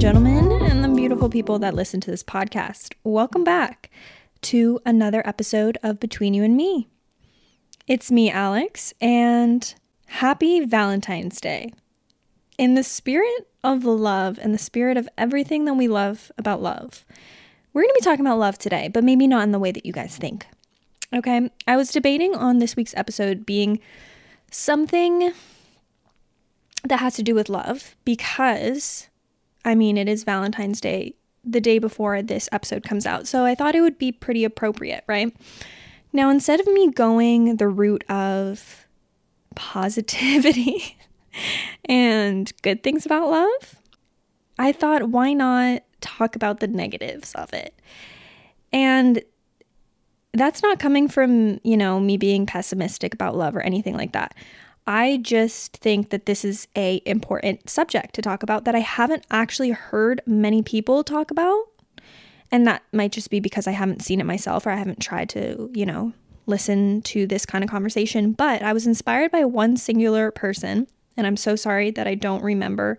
Gentlemen, 0.00 0.50
and 0.62 0.82
the 0.82 0.88
beautiful 0.88 1.28
people 1.28 1.58
that 1.58 1.74
listen 1.74 2.00
to 2.00 2.10
this 2.10 2.22
podcast. 2.22 2.94
Welcome 3.04 3.44
back 3.44 3.90
to 4.40 4.80
another 4.86 5.22
episode 5.28 5.76
of 5.82 6.00
Between 6.00 6.32
You 6.32 6.42
and 6.42 6.56
Me. 6.56 6.88
It's 7.86 8.10
me, 8.10 8.30
Alex, 8.30 8.94
and 8.98 9.74
happy 10.06 10.64
Valentine's 10.64 11.38
Day. 11.38 11.74
In 12.56 12.76
the 12.76 12.82
spirit 12.82 13.46
of 13.62 13.84
love 13.84 14.38
and 14.40 14.54
the 14.54 14.58
spirit 14.58 14.96
of 14.96 15.06
everything 15.18 15.66
that 15.66 15.74
we 15.74 15.86
love 15.86 16.32
about 16.38 16.62
love, 16.62 17.04
we're 17.74 17.82
going 17.82 17.92
to 17.94 18.00
be 18.00 18.04
talking 18.04 18.24
about 18.24 18.38
love 18.38 18.56
today, 18.56 18.88
but 18.88 19.04
maybe 19.04 19.26
not 19.26 19.42
in 19.42 19.52
the 19.52 19.58
way 19.58 19.70
that 19.70 19.84
you 19.84 19.92
guys 19.92 20.16
think. 20.16 20.46
Okay, 21.14 21.50
I 21.66 21.76
was 21.76 21.92
debating 21.92 22.34
on 22.34 22.58
this 22.58 22.74
week's 22.74 22.96
episode 22.96 23.44
being 23.44 23.80
something 24.50 25.34
that 26.84 27.00
has 27.00 27.16
to 27.16 27.22
do 27.22 27.34
with 27.34 27.50
love 27.50 27.96
because, 28.06 29.09
I 29.64 29.74
mean, 29.74 29.96
it 29.96 30.08
is 30.08 30.24
Valentine's 30.24 30.80
Day 30.80 31.14
the 31.44 31.60
day 31.60 31.78
before 31.78 32.22
this 32.22 32.48
episode 32.52 32.82
comes 32.84 33.06
out. 33.06 33.26
So 33.26 33.44
I 33.44 33.54
thought 33.54 33.74
it 33.74 33.80
would 33.80 33.98
be 33.98 34.12
pretty 34.12 34.44
appropriate, 34.44 35.04
right? 35.06 35.34
Now, 36.12 36.30
instead 36.30 36.60
of 36.60 36.66
me 36.66 36.90
going 36.90 37.56
the 37.56 37.68
route 37.68 38.04
of 38.10 38.86
positivity 39.54 40.98
and 41.86 42.52
good 42.62 42.82
things 42.82 43.06
about 43.06 43.30
love, 43.30 43.76
I 44.58 44.72
thought, 44.72 45.08
why 45.08 45.32
not 45.32 45.82
talk 46.00 46.36
about 46.36 46.60
the 46.60 46.68
negatives 46.68 47.34
of 47.34 47.52
it? 47.52 47.74
And 48.72 49.22
that's 50.32 50.62
not 50.62 50.78
coming 50.78 51.08
from, 51.08 51.60
you 51.64 51.76
know, 51.76 51.98
me 51.98 52.16
being 52.16 52.46
pessimistic 52.46 53.14
about 53.14 53.36
love 53.36 53.56
or 53.56 53.60
anything 53.60 53.96
like 53.96 54.12
that. 54.12 54.34
I 54.86 55.18
just 55.18 55.76
think 55.76 56.10
that 56.10 56.26
this 56.26 56.44
is 56.44 56.66
a 56.76 57.02
important 57.04 57.68
subject 57.70 58.14
to 58.14 58.22
talk 58.22 58.42
about 58.42 58.64
that 58.64 58.74
I 58.74 58.80
haven't 58.80 59.24
actually 59.30 59.70
heard 59.70 60.20
many 60.26 60.62
people 60.62 61.04
talk 61.04 61.30
about. 61.30 61.64
And 62.50 62.66
that 62.66 62.82
might 62.92 63.12
just 63.12 63.30
be 63.30 63.38
because 63.38 63.68
I 63.68 63.72
haven't 63.72 64.02
seen 64.02 64.20
it 64.20 64.26
myself 64.26 64.66
or 64.66 64.70
I 64.70 64.76
haven't 64.76 65.00
tried 65.00 65.28
to, 65.30 65.70
you 65.72 65.86
know, 65.86 66.12
listen 66.46 67.00
to 67.02 67.26
this 67.26 67.46
kind 67.46 67.62
of 67.62 67.70
conversation. 67.70 68.32
But 68.32 68.62
I 68.62 68.72
was 68.72 68.86
inspired 68.86 69.30
by 69.30 69.44
one 69.44 69.76
singular 69.76 70.30
person, 70.30 70.88
and 71.16 71.26
I'm 71.26 71.36
so 71.36 71.54
sorry 71.54 71.90
that 71.92 72.08
I 72.08 72.16
don't 72.16 72.42
remember 72.42 72.98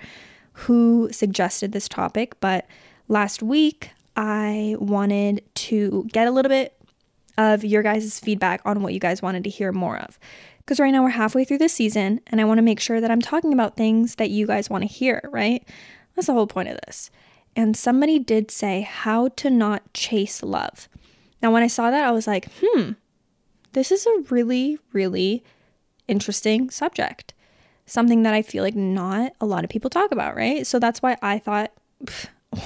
who 0.53 1.09
suggested 1.11 1.71
this 1.71 1.89
topic. 1.89 2.39
But 2.39 2.65
last 3.09 3.43
week, 3.43 3.91
I 4.15 4.75
wanted 4.79 5.43
to 5.55 6.07
get 6.11 6.27
a 6.27 6.31
little 6.31 6.49
bit 6.49 6.77
of 7.37 7.63
your 7.63 7.83
guys' 7.83 8.19
feedback 8.19 8.61
on 8.65 8.83
what 8.83 8.93
you 8.93 8.99
guys 8.99 9.21
wanted 9.21 9.43
to 9.43 9.49
hear 9.49 9.71
more 9.71 9.97
of. 9.97 10.19
Because 10.61 10.79
right 10.79 10.91
now 10.91 11.03
we're 11.03 11.09
halfway 11.09 11.43
through 11.43 11.57
the 11.57 11.69
season, 11.69 12.21
and 12.27 12.39
I 12.39 12.45
want 12.45 12.59
to 12.59 12.63
make 12.63 12.79
sure 12.79 13.01
that 13.01 13.11
I'm 13.11 13.21
talking 13.21 13.51
about 13.51 13.75
things 13.75 14.15
that 14.15 14.29
you 14.29 14.47
guys 14.47 14.69
want 14.69 14.83
to 14.83 14.87
hear, 14.87 15.21
right? 15.31 15.67
That's 16.15 16.27
the 16.27 16.33
whole 16.33 16.47
point 16.47 16.69
of 16.69 16.79
this. 16.85 17.11
And 17.55 17.75
somebody 17.75 18.19
did 18.19 18.51
say 18.51 18.81
how 18.81 19.29
to 19.29 19.49
not 19.49 19.93
chase 19.93 20.41
love. 20.41 20.87
Now, 21.41 21.51
when 21.51 21.63
I 21.63 21.67
saw 21.67 21.91
that, 21.91 22.05
I 22.05 22.11
was 22.11 22.27
like, 22.27 22.47
hmm, 22.61 22.91
this 23.73 23.91
is 23.91 24.05
a 24.05 24.23
really, 24.29 24.77
really 24.93 25.43
interesting 26.07 26.69
subject. 26.69 27.33
Something 27.85 28.23
that 28.23 28.33
I 28.33 28.41
feel 28.41 28.63
like 28.63 28.75
not 28.75 29.33
a 29.41 29.45
lot 29.45 29.63
of 29.63 29.69
people 29.69 29.89
talk 29.89 30.11
about, 30.11 30.35
right? 30.35 30.65
So 30.65 30.79
that's 30.79 31.01
why 31.01 31.17
I 31.21 31.39
thought, 31.39 31.71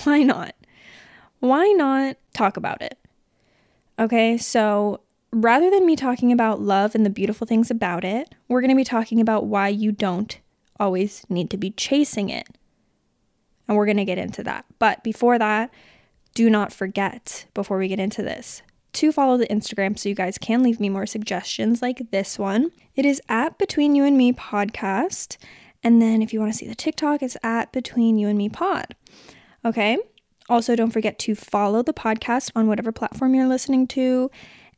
why 0.03 0.21
not? 0.21 0.53
Why 1.39 1.65
not 1.77 2.17
talk 2.33 2.57
about 2.57 2.81
it? 2.81 2.97
Okay, 3.97 4.37
so 4.37 4.99
rather 5.35 5.69
than 5.69 5.85
me 5.85 5.97
talking 5.97 6.31
about 6.31 6.61
love 6.61 6.95
and 6.95 7.05
the 7.05 7.09
beautiful 7.09 7.45
things 7.45 7.69
about 7.69 8.05
it, 8.05 8.33
we're 8.47 8.61
going 8.61 8.69
to 8.69 8.75
be 8.75 8.85
talking 8.85 9.19
about 9.19 9.45
why 9.45 9.67
you 9.67 9.91
don't 9.91 10.39
always 10.79 11.25
need 11.29 11.49
to 11.49 11.57
be 11.57 11.71
chasing 11.71 12.29
it. 12.29 12.47
And 13.67 13.75
we're 13.75 13.85
going 13.85 13.97
to 13.97 14.05
get 14.05 14.17
into 14.17 14.43
that. 14.43 14.65
But 14.79 15.03
before 15.03 15.37
that, 15.37 15.71
do 16.35 16.49
not 16.49 16.71
forget, 16.71 17.45
before 17.53 17.77
we 17.77 17.89
get 17.89 17.99
into 17.99 18.23
this, 18.23 18.61
to 18.93 19.11
follow 19.11 19.35
the 19.35 19.47
Instagram 19.47 19.99
so 19.99 20.07
you 20.07 20.15
guys 20.15 20.37
can 20.37 20.63
leave 20.63 20.79
me 20.79 20.87
more 20.87 21.05
suggestions 21.05 21.81
like 21.81 22.11
this 22.11 22.39
one. 22.39 22.71
It 22.95 23.05
is 23.05 23.21
at 23.27 23.57
Between 23.57 23.93
You 23.93 24.05
and 24.05 24.17
Me 24.17 24.31
Podcast. 24.31 25.35
And 25.83 26.01
then 26.01 26.21
if 26.21 26.31
you 26.31 26.39
want 26.39 26.53
to 26.53 26.57
see 26.57 26.67
the 26.67 26.75
TikTok, 26.75 27.21
it's 27.21 27.35
at 27.43 27.73
Between 27.73 28.17
You 28.17 28.29
and 28.29 28.37
Me 28.37 28.47
Pod. 28.47 28.95
Okay. 29.65 29.97
Also, 30.47 30.75
don't 30.75 30.91
forget 30.91 31.19
to 31.19 31.35
follow 31.35 31.81
the 31.83 31.93
podcast 31.93 32.51
on 32.55 32.67
whatever 32.67 32.91
platform 32.91 33.35
you're 33.35 33.47
listening 33.47 33.87
to 33.87 34.29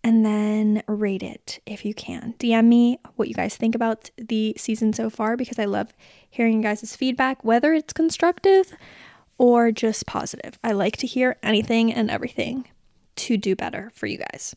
and 0.04 0.26
then 0.26 0.84
rate 0.88 1.24
it 1.24 1.60
if 1.66 1.84
you 1.84 1.94
can. 1.94 2.36
DM 2.40 2.66
me 2.66 3.00
what 3.16 3.28
you 3.28 3.34
guys 3.34 3.56
think 3.56 3.76
about 3.76 4.10
the 4.18 4.56
season 4.58 4.94
so 4.94 5.10
far 5.10 5.36
because 5.36 5.60
I 5.60 5.66
love 5.66 5.94
hearing 6.30 6.58
you 6.58 6.64
guys' 6.64 6.96
feedback, 6.96 7.44
whether 7.44 7.74
it's 7.74 7.94
constructive 7.94 8.74
or 9.38 9.72
just 9.72 10.06
positive. 10.06 10.60
I 10.64 10.72
like 10.72 10.98
to 10.98 11.08
hear 11.08 11.38
anything 11.44 11.94
and 11.94 12.10
everything 12.10 12.68
to 13.18 13.38
do 13.38 13.56
better 13.56 13.92
for 13.94 14.08
you 14.08 14.18
guys. 14.18 14.56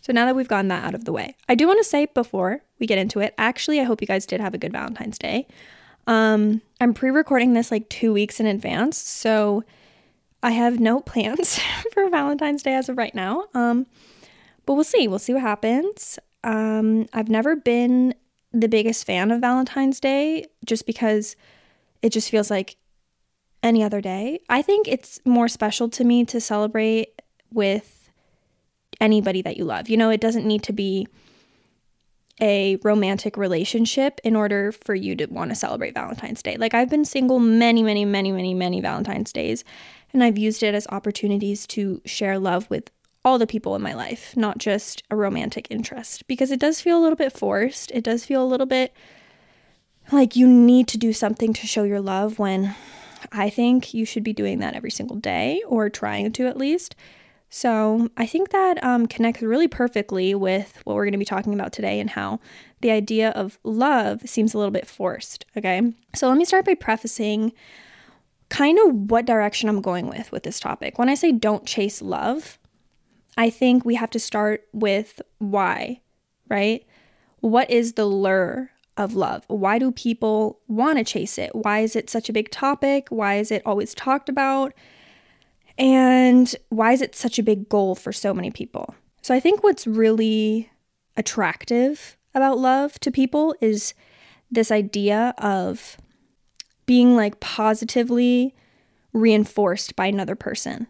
So 0.00 0.12
now 0.12 0.24
that 0.24 0.34
we've 0.34 0.48
gotten 0.48 0.68
that 0.68 0.84
out 0.84 0.94
of 0.94 1.04
the 1.04 1.12
way, 1.12 1.36
I 1.48 1.54
do 1.54 1.66
want 1.66 1.78
to 1.80 1.84
say 1.84 2.06
before 2.06 2.62
we 2.78 2.86
get 2.86 2.98
into 2.98 3.20
it, 3.20 3.34
actually, 3.36 3.78
I 3.80 3.84
hope 3.84 4.00
you 4.00 4.06
guys 4.06 4.24
did 4.26 4.40
have 4.40 4.54
a 4.54 4.58
good 4.58 4.72
Valentine's 4.72 5.18
Day. 5.18 5.46
Um, 6.06 6.62
I'm 6.80 6.94
pre 6.94 7.10
recording 7.10 7.52
this 7.52 7.70
like 7.70 7.88
two 7.90 8.14
weeks 8.14 8.40
in 8.40 8.46
advance, 8.46 8.96
so 8.96 9.64
I 10.42 10.52
have 10.52 10.80
no 10.80 11.00
plans 11.12 11.60
for 11.92 12.08
Valentine's 12.08 12.62
Day 12.62 12.74
as 12.74 12.88
of 12.88 12.96
right 12.96 13.14
now. 13.14 13.44
Um, 13.52 13.86
but 14.68 14.74
we'll 14.74 14.84
see. 14.84 15.08
We'll 15.08 15.18
see 15.18 15.32
what 15.32 15.40
happens. 15.40 16.18
Um, 16.44 17.06
I've 17.14 17.30
never 17.30 17.56
been 17.56 18.14
the 18.52 18.68
biggest 18.68 19.06
fan 19.06 19.30
of 19.30 19.40
Valentine's 19.40 19.98
Day 19.98 20.44
just 20.66 20.84
because 20.84 21.36
it 22.02 22.10
just 22.10 22.28
feels 22.28 22.50
like 22.50 22.76
any 23.62 23.82
other 23.82 24.02
day. 24.02 24.40
I 24.50 24.60
think 24.60 24.86
it's 24.86 25.20
more 25.24 25.48
special 25.48 25.88
to 25.88 26.04
me 26.04 26.26
to 26.26 26.38
celebrate 26.38 27.22
with 27.50 28.10
anybody 29.00 29.40
that 29.40 29.56
you 29.56 29.64
love. 29.64 29.88
You 29.88 29.96
know, 29.96 30.10
it 30.10 30.20
doesn't 30.20 30.46
need 30.46 30.62
to 30.64 30.74
be 30.74 31.08
a 32.38 32.76
romantic 32.84 33.38
relationship 33.38 34.20
in 34.22 34.36
order 34.36 34.70
for 34.70 34.94
you 34.94 35.16
to 35.16 35.24
want 35.28 35.50
to 35.50 35.54
celebrate 35.54 35.94
Valentine's 35.94 36.42
Day. 36.42 36.58
Like 36.58 36.74
I've 36.74 36.90
been 36.90 37.06
single 37.06 37.38
many, 37.38 37.82
many, 37.82 38.04
many, 38.04 38.32
many, 38.32 38.52
many 38.52 38.82
Valentine's 38.82 39.32
days, 39.32 39.64
and 40.12 40.22
I've 40.22 40.36
used 40.36 40.62
it 40.62 40.74
as 40.74 40.86
opportunities 40.88 41.66
to 41.68 42.02
share 42.04 42.38
love 42.38 42.68
with 42.68 42.90
all 43.28 43.38
the 43.38 43.46
people 43.46 43.76
in 43.76 43.82
my 43.82 43.94
life, 43.94 44.36
not 44.36 44.58
just 44.58 45.02
a 45.10 45.16
romantic 45.16 45.66
interest, 45.70 46.26
because 46.26 46.50
it 46.50 46.58
does 46.58 46.80
feel 46.80 46.98
a 46.98 47.02
little 47.02 47.16
bit 47.16 47.32
forced. 47.32 47.90
It 47.92 48.02
does 48.02 48.24
feel 48.24 48.42
a 48.42 48.46
little 48.46 48.66
bit 48.66 48.92
like 50.10 50.34
you 50.34 50.46
need 50.46 50.88
to 50.88 50.98
do 50.98 51.12
something 51.12 51.52
to 51.52 51.66
show 51.66 51.84
your 51.84 52.00
love 52.00 52.38
when 52.38 52.74
I 53.30 53.50
think 53.50 53.92
you 53.92 54.04
should 54.04 54.24
be 54.24 54.32
doing 54.32 54.60
that 54.60 54.74
every 54.74 54.90
single 54.90 55.16
day 55.16 55.62
or 55.66 55.90
trying 55.90 56.32
to 56.32 56.46
at 56.46 56.56
least. 56.56 56.96
So 57.50 58.08
I 58.16 58.26
think 58.26 58.50
that 58.50 58.82
um, 58.82 59.06
connects 59.06 59.42
really 59.42 59.68
perfectly 59.68 60.34
with 60.34 60.80
what 60.84 60.94
we're 60.94 61.04
going 61.04 61.12
to 61.12 61.18
be 61.18 61.24
talking 61.24 61.54
about 61.54 61.72
today 61.72 62.00
and 62.00 62.10
how 62.10 62.40
the 62.80 62.90
idea 62.90 63.30
of 63.30 63.58
love 63.64 64.22
seems 64.28 64.54
a 64.54 64.58
little 64.58 64.70
bit 64.70 64.86
forced. 64.86 65.44
Okay. 65.56 65.92
So 66.14 66.28
let 66.28 66.36
me 66.36 66.44
start 66.44 66.64
by 66.64 66.74
prefacing 66.74 67.52
kind 68.48 68.78
of 68.78 69.10
what 69.10 69.26
direction 69.26 69.68
I'm 69.68 69.82
going 69.82 70.08
with 70.08 70.32
with 70.32 70.42
this 70.42 70.60
topic. 70.60 70.98
When 70.98 71.08
I 71.08 71.14
say 71.14 71.32
don't 71.32 71.66
chase 71.66 72.00
love, 72.00 72.57
I 73.38 73.50
think 73.50 73.84
we 73.84 73.94
have 73.94 74.10
to 74.10 74.18
start 74.18 74.66
with 74.72 75.22
why, 75.38 76.02
right? 76.48 76.84
What 77.38 77.70
is 77.70 77.92
the 77.92 78.04
lure 78.04 78.72
of 78.96 79.14
love? 79.14 79.44
Why 79.46 79.78
do 79.78 79.92
people 79.92 80.58
want 80.66 80.98
to 80.98 81.04
chase 81.04 81.38
it? 81.38 81.54
Why 81.54 81.78
is 81.78 81.94
it 81.94 82.10
such 82.10 82.28
a 82.28 82.32
big 82.32 82.50
topic? 82.50 83.06
Why 83.10 83.36
is 83.36 83.52
it 83.52 83.62
always 83.64 83.94
talked 83.94 84.28
about? 84.28 84.74
And 85.78 86.52
why 86.70 86.90
is 86.90 87.00
it 87.00 87.14
such 87.14 87.38
a 87.38 87.44
big 87.44 87.68
goal 87.68 87.94
for 87.94 88.12
so 88.12 88.34
many 88.34 88.50
people? 88.50 88.96
So 89.22 89.32
I 89.32 89.38
think 89.38 89.62
what's 89.62 89.86
really 89.86 90.68
attractive 91.16 92.16
about 92.34 92.58
love 92.58 92.98
to 93.00 93.12
people 93.12 93.54
is 93.60 93.94
this 94.50 94.72
idea 94.72 95.32
of 95.38 95.96
being 96.86 97.14
like 97.14 97.38
positively 97.38 98.56
reinforced 99.12 99.94
by 99.94 100.06
another 100.06 100.34
person. 100.34 100.88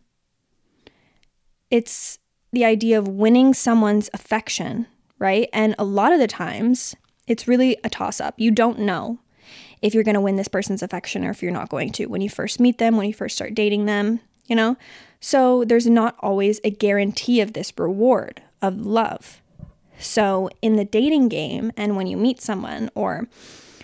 it's 1.71 2.19
the 2.53 2.65
idea 2.65 2.99
of 2.99 3.09
winning 3.09 3.55
someone's 3.55 4.11
affection, 4.13 4.87
right? 5.19 5.49
And 5.53 5.75
a 5.79 5.85
lot 5.85 6.13
of 6.13 6.19
the 6.19 6.27
times, 6.27 6.95
it's 7.27 7.49
really 7.49 7.77
a 7.85 7.91
toss 7.91 8.21
up. 8.21 8.35
You 8.39 8.51
don't 8.51 8.81
know 8.81 9.19
if 9.83 9.95
you're 9.95 10.05
going 10.05 10.15
to 10.15 10.21
win 10.21 10.37
this 10.37 10.49
person's 10.49 10.83
affection 10.83 11.25
or 11.25 11.31
if 11.31 11.43
you're 11.43 11.53
not 11.53 11.69
going 11.69 11.93
to 11.93 12.07
when 12.07 12.21
you 12.21 12.31
first 12.31 12.59
meet 12.59 12.79
them, 12.79 12.97
when 12.97 13.07
you 13.07 13.15
first 13.15 13.37
start 13.37 13.55
dating 13.55 13.87
them, 13.87 14.21
you 14.47 14.57
know? 14.57 14.77
So 15.21 15.65
there's 15.65 15.87
not 15.87 16.17
always 16.21 16.61
a 16.65 16.71
guarantee 16.71 17.41
of 17.41 17.53
this 17.53 17.73
reward 17.77 18.43
of 18.63 18.85
love. 18.85 19.43
So 19.99 20.49
in 20.63 20.77
the 20.77 20.85
dating 20.85 21.29
game 21.29 21.73
and 21.77 21.97
when 21.97 22.07
you 22.07 22.17
meet 22.17 22.41
someone 22.41 22.91
or 22.95 23.29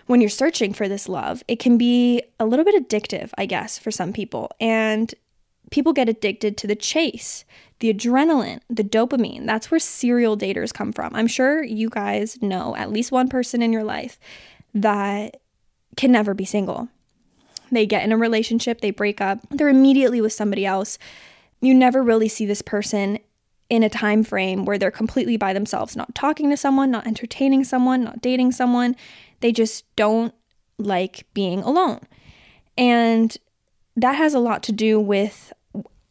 when 0.06 0.20
you're 0.20 0.30
searching 0.30 0.72
for 0.72 0.88
this 0.88 1.08
love, 1.08 1.42
it 1.48 1.58
can 1.58 1.78
be 1.78 2.22
a 2.38 2.46
little 2.46 2.64
bit 2.64 2.88
addictive, 2.88 3.30
I 3.38 3.46
guess, 3.46 3.78
for 3.78 3.90
some 3.90 4.12
people. 4.12 4.50
And 4.60 5.14
people 5.70 5.92
get 5.92 6.08
addicted 6.08 6.56
to 6.58 6.66
the 6.66 6.76
chase, 6.76 7.44
the 7.80 7.92
adrenaline, 7.92 8.60
the 8.70 8.84
dopamine. 8.84 9.46
That's 9.46 9.70
where 9.70 9.80
serial 9.80 10.36
daters 10.36 10.72
come 10.72 10.92
from. 10.92 11.14
I'm 11.14 11.26
sure 11.26 11.62
you 11.62 11.90
guys 11.90 12.40
know 12.40 12.76
at 12.76 12.92
least 12.92 13.12
one 13.12 13.28
person 13.28 13.62
in 13.62 13.72
your 13.72 13.84
life 13.84 14.18
that 14.74 15.40
can 15.96 16.12
never 16.12 16.34
be 16.34 16.44
single. 16.44 16.88
They 17.70 17.86
get 17.86 18.04
in 18.04 18.12
a 18.12 18.16
relationship, 18.16 18.80
they 18.80 18.90
break 18.90 19.20
up, 19.20 19.40
they're 19.50 19.68
immediately 19.68 20.20
with 20.20 20.32
somebody 20.32 20.64
else. 20.64 20.98
You 21.60 21.74
never 21.74 22.02
really 22.02 22.28
see 22.28 22.46
this 22.46 22.62
person 22.62 23.18
in 23.70 23.82
a 23.82 23.88
time 23.88 24.22
frame 24.22 24.64
where 24.64 24.78
they're 24.78 24.90
completely 24.90 25.36
by 25.36 25.52
themselves, 25.52 25.96
not 25.96 26.14
talking 26.14 26.50
to 26.50 26.56
someone, 26.56 26.90
not 26.90 27.06
entertaining 27.06 27.64
someone, 27.64 28.04
not 28.04 28.20
dating 28.20 28.52
someone. 28.52 28.94
They 29.40 29.52
just 29.52 29.84
don't 29.96 30.34
like 30.78 31.26
being 31.34 31.62
alone. 31.62 32.00
And 32.76 33.36
that 33.96 34.16
has 34.16 34.34
a 34.34 34.38
lot 34.38 34.62
to 34.64 34.72
do 34.72 35.00
with 35.00 35.52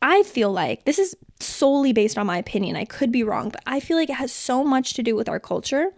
I 0.03 0.21
feel 0.23 0.51
like 0.51 0.83
this 0.83 0.99
is 0.99 1.15
solely 1.39 1.93
based 1.93 2.17
on 2.17 2.27
my 2.27 2.37
opinion. 2.37 2.75
I 2.75 2.83
could 2.83 3.09
be 3.11 3.23
wrong, 3.23 3.49
but 3.49 3.63
I 3.65 3.79
feel 3.79 3.95
like 3.95 4.09
it 4.09 4.17
has 4.17 4.33
so 4.33 4.63
much 4.63 4.93
to 4.95 5.01
do 5.01 5.15
with 5.15 5.29
our 5.29 5.39
culture 5.39 5.91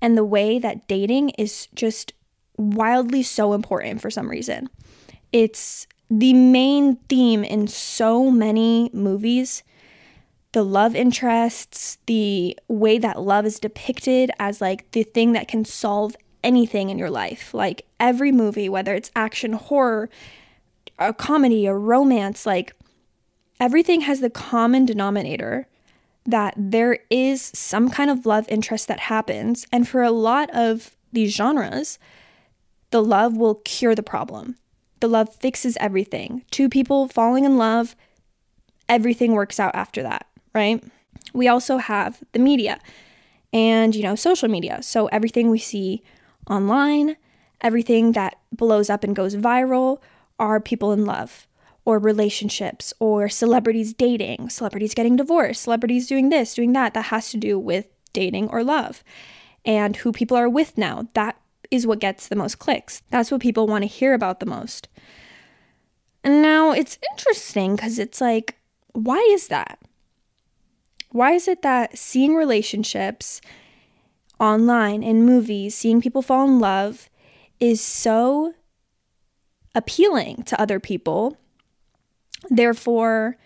and 0.00 0.16
the 0.16 0.24
way 0.24 0.58
that 0.58 0.88
dating 0.88 1.30
is 1.30 1.68
just 1.74 2.14
wildly 2.56 3.22
so 3.22 3.52
important 3.52 4.00
for 4.00 4.10
some 4.10 4.30
reason. 4.30 4.70
It's 5.32 5.86
the 6.10 6.32
main 6.32 6.96
theme 7.10 7.44
in 7.44 7.66
so 7.66 8.30
many 8.30 8.88
movies. 8.94 9.62
The 10.52 10.64
love 10.64 10.96
interests, 10.96 11.98
the 12.06 12.58
way 12.68 12.96
that 12.96 13.20
love 13.20 13.44
is 13.44 13.58
depicted 13.58 14.30
as 14.38 14.62
like 14.62 14.90
the 14.92 15.02
thing 15.02 15.32
that 15.32 15.46
can 15.46 15.66
solve 15.66 16.16
anything 16.42 16.88
in 16.88 16.98
your 16.98 17.10
life. 17.10 17.52
Like 17.52 17.84
every 18.00 18.32
movie, 18.32 18.70
whether 18.70 18.94
it's 18.94 19.10
action, 19.14 19.52
horror, 19.52 20.08
a 20.98 21.12
comedy, 21.12 21.66
a 21.66 21.74
romance, 21.74 22.46
like 22.46 22.72
everything 23.60 24.02
has 24.02 24.20
the 24.20 24.30
common 24.30 24.84
denominator 24.84 25.66
that 26.24 26.54
there 26.56 26.98
is 27.08 27.52
some 27.54 27.88
kind 27.88 28.10
of 28.10 28.26
love 28.26 28.46
interest 28.48 28.88
that 28.88 29.00
happens. 29.00 29.66
And 29.72 29.88
for 29.88 30.02
a 30.02 30.10
lot 30.10 30.50
of 30.50 30.96
these 31.12 31.34
genres, 31.34 31.98
the 32.90 33.02
love 33.02 33.36
will 33.36 33.56
cure 33.56 33.94
the 33.94 34.02
problem. 34.02 34.56
The 35.00 35.08
love 35.08 35.34
fixes 35.34 35.76
everything. 35.78 36.44
Two 36.50 36.68
people 36.68 37.08
falling 37.08 37.44
in 37.44 37.56
love, 37.56 37.94
everything 38.88 39.32
works 39.32 39.60
out 39.60 39.74
after 39.74 40.02
that, 40.02 40.26
right? 40.54 40.82
We 41.32 41.48
also 41.48 41.78
have 41.78 42.22
the 42.32 42.38
media 42.38 42.80
and, 43.52 43.94
you 43.94 44.02
know, 44.02 44.14
social 44.14 44.48
media. 44.48 44.82
So 44.82 45.06
everything 45.06 45.50
we 45.50 45.58
see 45.58 46.02
online, 46.50 47.16
everything 47.60 48.12
that 48.12 48.36
blows 48.52 48.90
up 48.90 49.04
and 49.04 49.14
goes 49.14 49.36
viral 49.36 50.00
are 50.38 50.60
people 50.60 50.92
in 50.92 51.04
love 51.04 51.45
or 51.86 51.98
relationships 51.98 52.92
or 52.98 53.28
celebrities 53.28 53.94
dating, 53.94 54.50
celebrities 54.50 54.92
getting 54.92 55.16
divorced, 55.16 55.62
celebrities 55.62 56.06
doing 56.06 56.28
this, 56.28 56.52
doing 56.52 56.72
that. 56.74 56.92
That 56.92 57.06
has 57.06 57.30
to 57.30 57.38
do 57.38 57.58
with 57.58 57.86
dating 58.12 58.48
or 58.48 58.62
love. 58.62 59.02
And 59.64 59.96
who 59.96 60.12
people 60.12 60.36
are 60.36 60.48
with 60.48 60.76
now, 60.76 61.08
that 61.14 61.40
is 61.70 61.86
what 61.86 62.00
gets 62.00 62.28
the 62.28 62.36
most 62.36 62.58
clicks. 62.58 63.02
That's 63.10 63.30
what 63.30 63.40
people 63.40 63.66
want 63.66 63.82
to 63.82 63.88
hear 63.88 64.14
about 64.14 64.40
the 64.40 64.46
most. 64.46 64.88
And 66.24 66.42
now 66.42 66.72
it's 66.72 66.98
interesting 67.12 67.76
because 67.76 67.98
it's 68.00 68.20
like, 68.20 68.56
why 68.92 69.18
is 69.30 69.46
that? 69.48 69.78
Why 71.10 71.32
is 71.32 71.46
it 71.46 71.62
that 71.62 71.96
seeing 71.96 72.34
relationships 72.34 73.40
online 74.40 75.04
in 75.04 75.24
movies, 75.24 75.76
seeing 75.76 76.00
people 76.00 76.20
fall 76.20 76.46
in 76.48 76.58
love 76.58 77.08
is 77.60 77.80
so 77.80 78.54
appealing 79.74 80.42
to 80.44 80.60
other 80.60 80.80
people? 80.80 81.38
Therefore, 82.50 83.36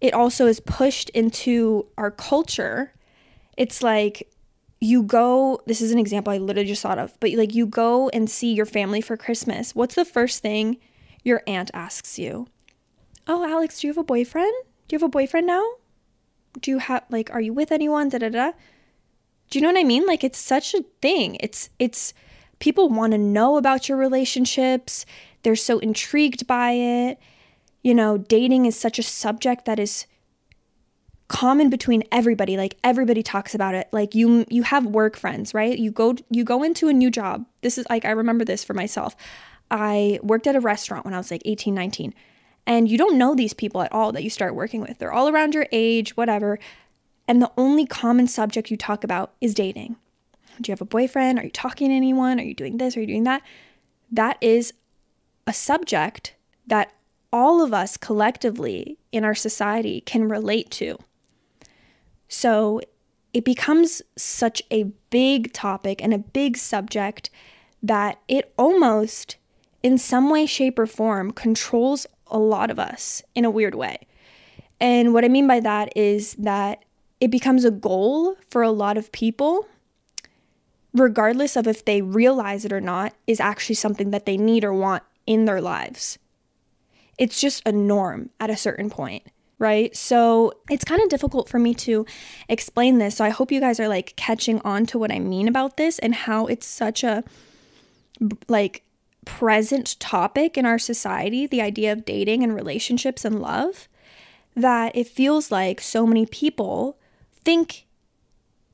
it 0.00 0.14
also 0.14 0.46
is 0.46 0.60
pushed 0.60 1.10
into 1.10 1.86
our 1.96 2.10
culture. 2.10 2.92
It's 3.56 3.82
like 3.82 4.28
you 4.80 5.02
go, 5.02 5.60
this 5.66 5.80
is 5.80 5.92
an 5.92 5.98
example 5.98 6.32
I 6.32 6.38
literally 6.38 6.68
just 6.68 6.82
thought 6.82 6.98
of, 6.98 7.18
but 7.20 7.32
like 7.32 7.54
you 7.54 7.66
go 7.66 8.08
and 8.10 8.28
see 8.28 8.52
your 8.52 8.66
family 8.66 9.00
for 9.00 9.16
Christmas. 9.16 9.74
What's 9.74 9.94
the 9.94 10.04
first 10.04 10.42
thing 10.42 10.78
your 11.22 11.42
aunt 11.46 11.70
asks 11.72 12.18
you? 12.18 12.46
Oh, 13.26 13.44
Alex, 13.44 13.80
do 13.80 13.86
you 13.86 13.92
have 13.92 13.98
a 13.98 14.04
boyfriend? 14.04 14.52
Do 14.86 14.94
you 14.94 14.98
have 14.98 15.06
a 15.06 15.08
boyfriend 15.08 15.46
now? 15.46 15.64
Do 16.60 16.70
you 16.70 16.78
have 16.78 17.04
like 17.08 17.30
are 17.32 17.40
you 17.40 17.52
with 17.52 17.72
anyone? 17.72 18.10
Da 18.10 18.18
da 18.18 18.28
da. 18.28 18.52
Do 19.50 19.58
you 19.58 19.62
know 19.62 19.72
what 19.72 19.80
I 19.80 19.84
mean? 19.84 20.06
Like 20.06 20.22
it's 20.22 20.38
such 20.38 20.74
a 20.74 20.84
thing. 21.00 21.36
It's 21.40 21.70
it's 21.78 22.12
people 22.58 22.88
want 22.88 23.12
to 23.12 23.18
know 23.18 23.56
about 23.56 23.88
your 23.88 23.98
relationships. 23.98 25.06
They're 25.42 25.56
so 25.56 25.78
intrigued 25.78 26.46
by 26.46 26.72
it. 26.72 27.18
You 27.84 27.94
know, 27.94 28.18
dating 28.18 28.66
is 28.66 28.76
such 28.76 28.98
a 28.98 29.02
subject 29.04 29.66
that 29.66 29.78
is 29.78 30.06
common 31.28 31.70
between 31.70 32.02
everybody 32.12 32.56
like 32.56 32.76
everybody 32.84 33.22
talks 33.22 33.54
about 33.54 33.74
it. 33.74 33.88
Like 33.92 34.14
you 34.14 34.44
you 34.48 34.62
have 34.62 34.86
work 34.86 35.16
friends 35.16 35.54
right? 35.54 35.78
You 35.78 35.90
go 35.90 36.16
you 36.30 36.44
go 36.44 36.62
into 36.62 36.88
a 36.88 36.92
new 36.92 37.10
job. 37.10 37.46
This 37.62 37.78
is 37.78 37.86
like 37.88 38.04
i 38.04 38.10
remember 38.10 38.44
this 38.44 38.64
for 38.64 38.74
myself. 38.74 39.14
I 39.70 40.18
worked 40.22 40.46
at 40.46 40.56
a 40.56 40.60
restaurant 40.60 41.04
when 41.04 41.14
i 41.14 41.18
was 41.18 41.30
like 41.30 41.42
18 41.44 41.74
19 41.74 42.14
and 42.66 42.88
you 42.88 42.96
don't 42.96 43.18
know 43.18 43.34
these 43.34 43.52
people 43.52 43.82
at 43.82 43.92
all 43.92 44.12
that 44.12 44.24
you 44.24 44.30
start 44.30 44.54
working 44.54 44.80
with. 44.80 44.98
They're 44.98 45.12
all 45.12 45.28
around 45.28 45.54
your 45.54 45.66
age 45.72 46.16
whatever 46.16 46.58
and 47.26 47.40
the 47.40 47.52
only 47.56 47.86
common 47.86 48.26
subject 48.26 48.70
you 48.70 48.76
talk 48.76 49.02
about 49.04 49.32
is 49.40 49.54
dating. 49.54 49.96
Do 50.60 50.70
you 50.70 50.72
have 50.72 50.80
a 50.80 50.86
boyfriend? 50.86 51.38
Are 51.38 51.44
you 51.44 51.50
talking 51.50 51.88
to 51.88 51.94
anyone? 51.94 52.38
Are 52.38 52.44
you 52.44 52.54
doing 52.54 52.76
this? 52.76 52.96
Are 52.96 53.00
you 53.00 53.06
doing 53.06 53.24
that? 53.24 53.42
That 54.10 54.36
is 54.40 54.72
a 55.46 55.52
subject 55.52 56.34
that 56.66 56.92
all 57.34 57.62
of 57.62 57.74
us 57.74 57.98
collectively 57.98 58.96
in 59.12 59.24
our 59.24 59.34
society 59.34 60.00
can 60.00 60.28
relate 60.28 60.70
to 60.70 60.96
so 62.28 62.80
it 63.32 63.44
becomes 63.44 64.00
such 64.16 64.62
a 64.70 64.84
big 65.10 65.52
topic 65.52 66.02
and 66.02 66.14
a 66.14 66.18
big 66.18 66.56
subject 66.56 67.30
that 67.82 68.20
it 68.28 68.52
almost, 68.56 69.36
in 69.82 69.98
some 69.98 70.30
way, 70.30 70.46
shape, 70.46 70.78
or 70.78 70.86
form, 70.86 71.32
controls 71.32 72.06
a 72.28 72.38
lot 72.38 72.70
of 72.70 72.78
us 72.78 73.22
in 73.34 73.44
a 73.44 73.50
weird 73.50 73.74
way. 73.74 73.98
And 74.80 75.12
what 75.12 75.24
I 75.24 75.28
mean 75.28 75.46
by 75.46 75.60
that 75.60 75.94
is 75.96 76.34
that 76.34 76.84
it 77.20 77.30
becomes 77.30 77.64
a 77.64 77.70
goal 77.70 78.36
for 78.48 78.62
a 78.62 78.70
lot 78.70 78.96
of 78.96 79.12
people, 79.12 79.66
regardless 80.92 81.56
of 81.56 81.66
if 81.66 81.84
they 81.84 82.02
realize 82.02 82.64
it 82.64 82.72
or 82.72 82.80
not, 82.80 83.14
is 83.26 83.40
actually 83.40 83.74
something 83.74 84.10
that 84.10 84.26
they 84.26 84.36
need 84.36 84.64
or 84.64 84.72
want 84.72 85.02
in 85.26 85.44
their 85.44 85.60
lives. 85.60 86.18
It's 87.18 87.40
just 87.40 87.62
a 87.66 87.72
norm 87.72 88.30
at 88.40 88.50
a 88.50 88.56
certain 88.56 88.90
point 88.90 89.24
right? 89.58 89.94
So 89.96 90.52
it's 90.68 90.84
kind 90.84 91.00
of 91.00 91.08
difficult 91.08 91.48
for 91.48 91.58
me 91.58 91.74
to 91.74 92.04
explain 92.48 92.98
this. 92.98 93.16
So 93.16 93.24
I 93.24 93.30
hope 93.30 93.52
you 93.52 93.60
guys 93.60 93.80
are 93.80 93.88
like 93.88 94.14
catching 94.16 94.60
on 94.60 94.84
to 94.86 94.98
what 94.98 95.12
I 95.12 95.18
mean 95.18 95.48
about 95.48 95.76
this 95.76 95.98
and 96.00 96.14
how 96.14 96.46
it's 96.46 96.66
such 96.66 97.04
a 97.04 97.24
like 98.48 98.82
present 99.24 99.98
topic 100.00 100.58
in 100.58 100.66
our 100.66 100.78
society, 100.78 101.46
the 101.46 101.62
idea 101.62 101.92
of 101.92 102.04
dating 102.04 102.42
and 102.42 102.54
relationships 102.54 103.24
and 103.24 103.40
love, 103.40 103.88
that 104.54 104.94
it 104.94 105.06
feels 105.06 105.50
like 105.50 105.80
so 105.80 106.06
many 106.06 106.26
people 106.26 106.98
think 107.44 107.86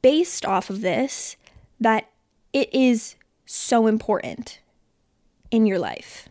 based 0.02 0.44
off 0.44 0.70
of 0.70 0.80
this 0.80 1.37
that 1.78 2.09
it 2.52 2.73
is 2.75 3.16
so 3.47 3.87
important 3.87 4.61
in 5.50 5.66
your 5.66 5.78
life 5.78 6.28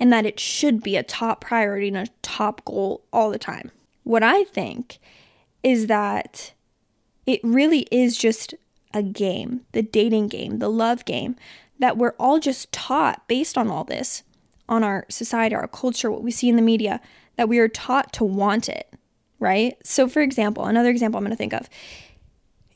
and 0.00 0.12
that 0.12 0.26
it 0.26 0.38
should 0.38 0.82
be 0.82 0.96
a 0.96 1.02
top 1.02 1.40
priority 1.40 1.88
and 1.88 1.96
a 1.96 2.06
top 2.22 2.64
goal 2.64 3.04
all 3.12 3.30
the 3.30 3.38
time. 3.38 3.70
What 4.04 4.22
I 4.22 4.44
think 4.44 4.98
is 5.62 5.86
that 5.88 6.52
it 7.26 7.40
really 7.42 7.80
is 7.90 8.16
just 8.16 8.54
a 8.94 9.02
game, 9.02 9.62
the 9.72 9.82
dating 9.82 10.28
game, 10.28 10.60
the 10.60 10.70
love 10.70 11.04
game, 11.04 11.36
that 11.78 11.96
we're 11.96 12.14
all 12.18 12.38
just 12.38 12.72
taught 12.72 13.26
based 13.28 13.58
on 13.58 13.68
all 13.68 13.84
this, 13.84 14.22
on 14.68 14.82
our 14.82 15.04
society, 15.08 15.54
our 15.54 15.68
culture, 15.68 16.10
what 16.10 16.22
we 16.22 16.30
see 16.30 16.48
in 16.48 16.56
the 16.56 16.62
media, 16.62 17.00
that 17.36 17.48
we 17.48 17.58
are 17.58 17.68
taught 17.68 18.12
to 18.14 18.24
want 18.24 18.68
it, 18.68 18.92
right? 19.38 19.76
So, 19.84 20.08
for 20.08 20.22
example, 20.22 20.64
another 20.64 20.90
example 20.90 21.18
I'm 21.18 21.24
going 21.24 21.32
to 21.32 21.36
think 21.36 21.52
of 21.52 21.68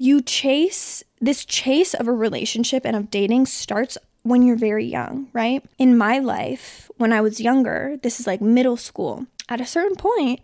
you 0.03 0.21
chase 0.21 1.05
this 1.21 1.45
chase 1.45 1.95
of 1.95 2.09
a 2.09 2.13
relationship 2.13 2.85
and 2.85 2.97
of 2.97 3.09
dating 3.09 3.47
starts 3.47 3.97
when 4.25 4.43
you're 4.43 4.57
very 4.57 4.85
young, 4.85 5.29
right? 5.33 5.65
In 5.79 5.97
my 5.97 6.19
life, 6.19 6.91
when 7.03 7.13
I 7.13 7.21
was 7.21 7.41
younger, 7.41 7.99
this 8.05 8.21
is 8.21 8.29
like 8.29 8.41
middle 8.41 8.77
school, 8.77 9.27
at 9.49 9.61
a 9.61 9.67
certain 9.67 9.97
point, 9.97 10.39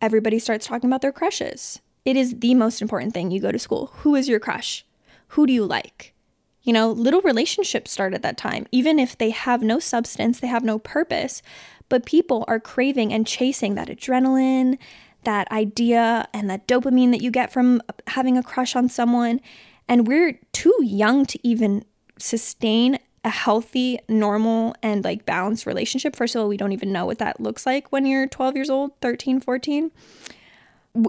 everybody 0.00 0.38
starts 0.38 0.66
talking 0.66 0.88
about 0.88 1.02
their 1.02 1.12
crushes. 1.12 1.82
It 2.06 2.16
is 2.16 2.38
the 2.38 2.54
most 2.54 2.80
important 2.80 3.12
thing. 3.12 3.30
You 3.30 3.38
go 3.38 3.52
to 3.52 3.58
school. 3.58 3.92
Who 3.96 4.14
is 4.14 4.26
your 4.26 4.40
crush? 4.40 4.86
Who 5.28 5.46
do 5.46 5.52
you 5.52 5.66
like? 5.66 6.14
You 6.62 6.72
know, 6.72 6.90
little 6.90 7.20
relationships 7.20 7.90
start 7.90 8.14
at 8.14 8.22
that 8.22 8.38
time, 8.38 8.66
even 8.72 8.98
if 8.98 9.18
they 9.18 9.28
have 9.28 9.62
no 9.62 9.78
substance, 9.78 10.40
they 10.40 10.46
have 10.46 10.64
no 10.64 10.78
purpose, 10.78 11.42
but 11.90 12.06
people 12.06 12.46
are 12.48 12.58
craving 12.58 13.12
and 13.12 13.26
chasing 13.26 13.74
that 13.74 13.88
adrenaline, 13.88 14.78
that 15.24 15.52
idea, 15.52 16.26
and 16.32 16.48
that 16.48 16.66
dopamine 16.66 17.10
that 17.10 17.22
you 17.22 17.30
get 17.30 17.52
from 17.52 17.82
uh, 17.90 17.92
having 18.06 18.38
a 18.38 18.42
crush 18.42 18.74
on 18.74 18.88
someone. 18.88 19.38
And 19.86 20.06
we're 20.06 20.40
too 20.52 20.76
young 20.80 21.26
to 21.26 21.38
even 21.46 21.84
sustain 22.18 22.98
a 23.24 23.30
healthy, 23.30 23.98
normal, 24.08 24.74
and 24.82 25.04
like 25.04 25.26
balanced 25.26 25.66
relationship. 25.66 26.16
First 26.16 26.34
of 26.34 26.42
all, 26.42 26.48
we 26.48 26.56
don't 26.56 26.72
even 26.72 26.92
know 26.92 27.04
what 27.04 27.18
that 27.18 27.40
looks 27.40 27.66
like 27.66 27.90
when 27.92 28.06
you're 28.06 28.26
12 28.26 28.56
years 28.56 28.70
old, 28.70 28.98
13, 29.00 29.40
14. 29.40 29.90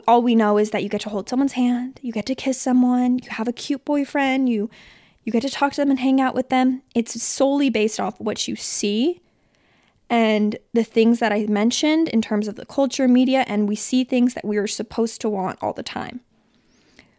All 0.08 0.22
we 0.22 0.36
know 0.36 0.58
is 0.58 0.72
that 0.72 0.84
you 0.84 0.89
get 0.89 1.01
to 1.01 1.10
hold 1.10 1.30
someone's 1.30 1.53
hand, 1.53 2.00
you 2.03 2.12
get 2.12 2.25
to 2.27 2.36
kiss 2.36 2.62
someone, 2.62 3.20
you 3.20 3.30
have 3.30 3.48
a 3.48 3.53
cute 3.53 3.86
boyfriend, 3.86 4.50
you 4.50 4.70
you 5.24 5.32
get 5.32 5.41
to 5.44 5.50
talk 5.50 5.74
to 5.74 5.82
them 5.82 5.91
and 5.91 6.00
hang 6.00 6.20
out 6.20 6.34
with 6.34 6.50
them. 6.50 6.82
It's 6.96 7.22
solely 7.22 7.70
based 7.70 8.00
off 8.00 8.20
what 8.20 8.48
you 8.48 8.56
see 8.56 9.22
and 10.10 10.58
the 10.74 10.84
things 10.84 11.20
that 11.20 11.32
I 11.32 11.46
mentioned 11.46 12.10
in 12.10 12.22
terms 12.22 12.48
of 12.48 12.56
the 12.56 12.65
culture, 12.65 13.08
media, 13.08 13.46
and 13.48 13.70
we 13.70 13.75
see 13.75 14.03
things 14.03 14.34
that 14.34 14.44
we 14.44 14.58
are 14.58 14.68
supposed 14.68 15.22
to 15.22 15.30
want 15.30 15.60
all 15.62 15.74
the 15.74 15.84
time. 15.84 16.20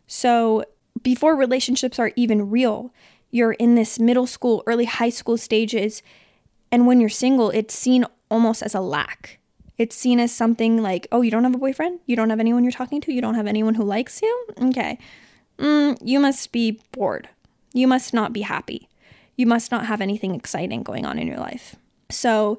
So, 0.07 0.65
before 1.03 1.35
relationships 1.35 1.99
are 1.99 2.13
even 2.17 2.51
real, 2.51 2.93
you're 3.33 3.53
in 3.53 3.75
this 3.75 3.99
middle 3.99 4.29
school, 4.29 4.63
early 4.67 4.85
high 4.85 5.11
school 5.11 5.37
stages. 5.37 6.03
And 6.71 6.87
when 6.87 7.01
you're 7.01 7.09
single, 7.09 7.51
it's 7.51 7.75
seen 7.75 8.05
almost 8.31 8.63
as 8.63 8.75
a 8.75 8.81
lack. 8.81 9.41
It's 9.79 9.97
seen 9.97 10.21
as 10.21 10.31
something 10.31 10.81
like, 10.81 11.09
oh, 11.11 11.23
you 11.23 11.31
don't 11.31 11.43
have 11.43 11.55
a 11.55 11.59
boyfriend? 11.59 11.99
You 12.07 12.15
don't 12.15 12.31
have 12.31 12.39
anyone 12.39 12.63
you're 12.63 12.71
talking 12.71 13.01
to? 13.01 13.13
You 13.13 13.21
don't 13.21 13.35
have 13.35 13.49
anyone 13.49 13.75
who 13.75 13.83
likes 13.83 14.23
you? 14.23 14.47
Okay. 14.63 14.99
Mm, 15.59 15.99
you 16.01 16.21
must 16.21 16.53
be 16.53 16.81
bored. 16.93 17.29
You 17.73 17.89
must 17.89 18.15
not 18.15 18.33
be 18.33 18.43
happy. 18.43 18.89
You 19.35 19.47
must 19.47 19.73
not 19.73 19.87
have 19.87 20.01
anything 20.01 20.35
exciting 20.35 20.83
going 20.83 21.07
on 21.07 21.19
in 21.19 21.27
your 21.27 21.39
life. 21.39 21.75
So, 22.11 22.59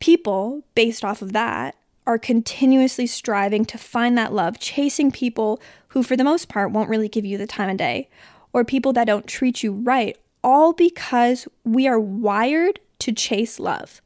people, 0.00 0.62
based 0.74 1.02
off 1.02 1.22
of 1.22 1.32
that, 1.32 1.76
are 2.06 2.18
continuously 2.18 3.06
striving 3.06 3.64
to 3.64 3.78
find 3.78 4.16
that 4.18 4.34
love, 4.34 4.60
chasing 4.60 5.10
people 5.10 5.62
who, 5.88 6.02
for 6.02 6.16
the 6.16 6.24
most 6.24 6.50
part, 6.50 6.70
won't 6.70 6.90
really 6.90 7.08
give 7.08 7.24
you 7.24 7.38
the 7.38 7.46
time 7.46 7.70
of 7.70 7.78
day 7.78 8.10
or 8.54 8.64
people 8.64 8.92
that 8.94 9.06
don't 9.06 9.26
treat 9.26 9.62
you 9.62 9.72
right, 9.72 10.16
all 10.42 10.72
because 10.72 11.46
we 11.64 11.86
are 11.86 12.00
wired 12.00 12.78
to 13.00 13.12
chase 13.12 13.58
love. 13.58 14.00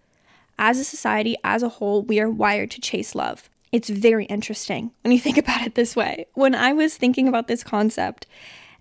As 0.59 0.81
a 0.81 0.85
society, 0.85 1.37
as 1.45 1.63
a 1.63 1.69
whole, 1.69 2.03
we 2.03 2.19
are 2.19 2.31
wired 2.31 2.73
to 2.73 2.81
chase 2.81 3.15
love. 3.15 3.49
It's 3.71 3.91
very 3.91 4.25
interesting 4.25 4.91
when 5.03 5.13
you 5.13 5.21
think 5.27 5.37
about 5.37 5.63
it 5.63 5.75
this 5.77 5.95
way. 5.95 6.27
When 6.33 6.55
I 6.55 6.73
was 6.73 6.97
thinking 6.97 7.29
about 7.29 7.47
this 7.47 7.63
concept 7.63 8.27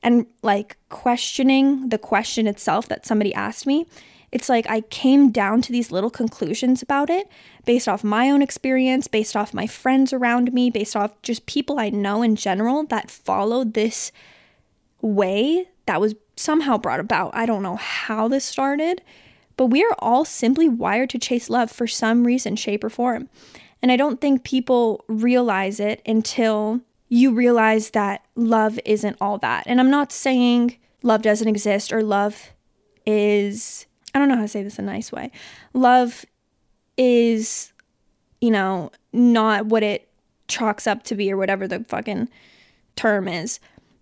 and 0.01 0.25
like 0.41 0.77
questioning 0.89 1.89
the 1.89 1.97
question 1.97 2.47
itself 2.47 2.87
that 2.87 3.05
somebody 3.05 3.33
asked 3.33 3.67
me, 3.67 3.85
it's 4.31 4.49
like 4.49 4.69
I 4.69 4.81
came 4.81 5.31
down 5.31 5.61
to 5.63 5.71
these 5.71 5.91
little 5.91 6.09
conclusions 6.09 6.81
about 6.81 7.09
it 7.09 7.29
based 7.65 7.87
off 7.89 8.03
my 8.03 8.29
own 8.29 8.41
experience, 8.41 9.07
based 9.07 9.35
off 9.35 9.53
my 9.53 9.67
friends 9.67 10.13
around 10.13 10.53
me, 10.53 10.69
based 10.69 10.95
off 10.95 11.21
just 11.21 11.45
people 11.45 11.77
I 11.79 11.89
know 11.89 12.21
in 12.21 12.37
general 12.37 12.85
that 12.85 13.11
follow 13.11 13.63
this 13.65 14.11
way 15.01 15.67
that 15.85 16.01
was 16.01 16.15
somehow 16.35 16.77
brought 16.77 16.99
about. 16.99 17.35
I 17.35 17.45
don't 17.45 17.63
know 17.63 17.75
how 17.75 18.27
this 18.27 18.45
started, 18.45 19.01
but 19.55 19.67
we 19.67 19.83
are 19.83 19.95
all 19.99 20.25
simply 20.25 20.69
wired 20.69 21.09
to 21.11 21.19
chase 21.19 21.49
love 21.49 21.71
for 21.71 21.87
some 21.87 22.25
reason, 22.25 22.55
shape, 22.55 22.83
or 22.83 22.89
form. 22.89 23.29
And 23.81 23.91
I 23.91 23.95
don't 23.95 24.21
think 24.21 24.43
people 24.43 25.03
realize 25.07 25.79
it 25.79 26.01
until 26.05 26.81
you 27.09 27.33
realize 27.33 27.91
that 27.91 28.25
love 28.35 28.79
isn't 28.85 29.17
all 29.21 29.37
that. 29.39 29.63
And 29.65 29.79
I'm 29.79 29.91
not 29.91 30.11
saying 30.11 30.77
love 31.03 31.21
doesn't 31.21 31.47
exist 31.47 31.93
or 31.93 32.03
love 32.03 32.51
is, 33.05 33.85
I 34.13 34.19
don't 34.19 34.27
know 34.27 34.35
how 34.35 34.41
to 34.41 34.47
say 34.47 34.63
this 34.63 34.77
in 34.77 34.87
a 34.87 34.91
nice 34.91 35.11
way. 35.11 35.31
Love 35.73 36.25
is, 36.97 37.71
you 38.41 38.51
know, 38.51 38.91
not 39.13 39.67
what 39.67 39.83
it 39.83 40.09
chalks 40.47 40.87
up 40.87 41.03
to 41.03 41.15
be 41.15 41.31
or 41.31 41.37
whatever 41.37 41.67
the 41.67 41.83
fucking 41.87 42.29
term 42.95 43.27
is. 43.27 43.59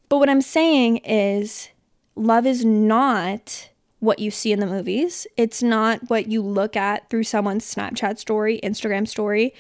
But 0.10 0.18
what 0.18 0.30
I'm 0.30 0.42
saying 0.42 0.98
is, 0.98 1.70
love 2.16 2.46
is 2.46 2.64
not 2.64 3.70
what 4.00 4.20
you 4.20 4.30
see 4.32 4.52
in 4.52 4.60
the 4.60 4.68
movies. 4.68 5.26
It's 5.36 5.64
not 5.64 6.10
what 6.10 6.28
you 6.28 6.42
look 6.42 6.76
at 6.76 7.10
through 7.10 7.24
someone's 7.24 7.74
Snapchat 7.74 8.20
story, 8.20 8.60
Instagram 8.64 9.08
story. 9.08 9.54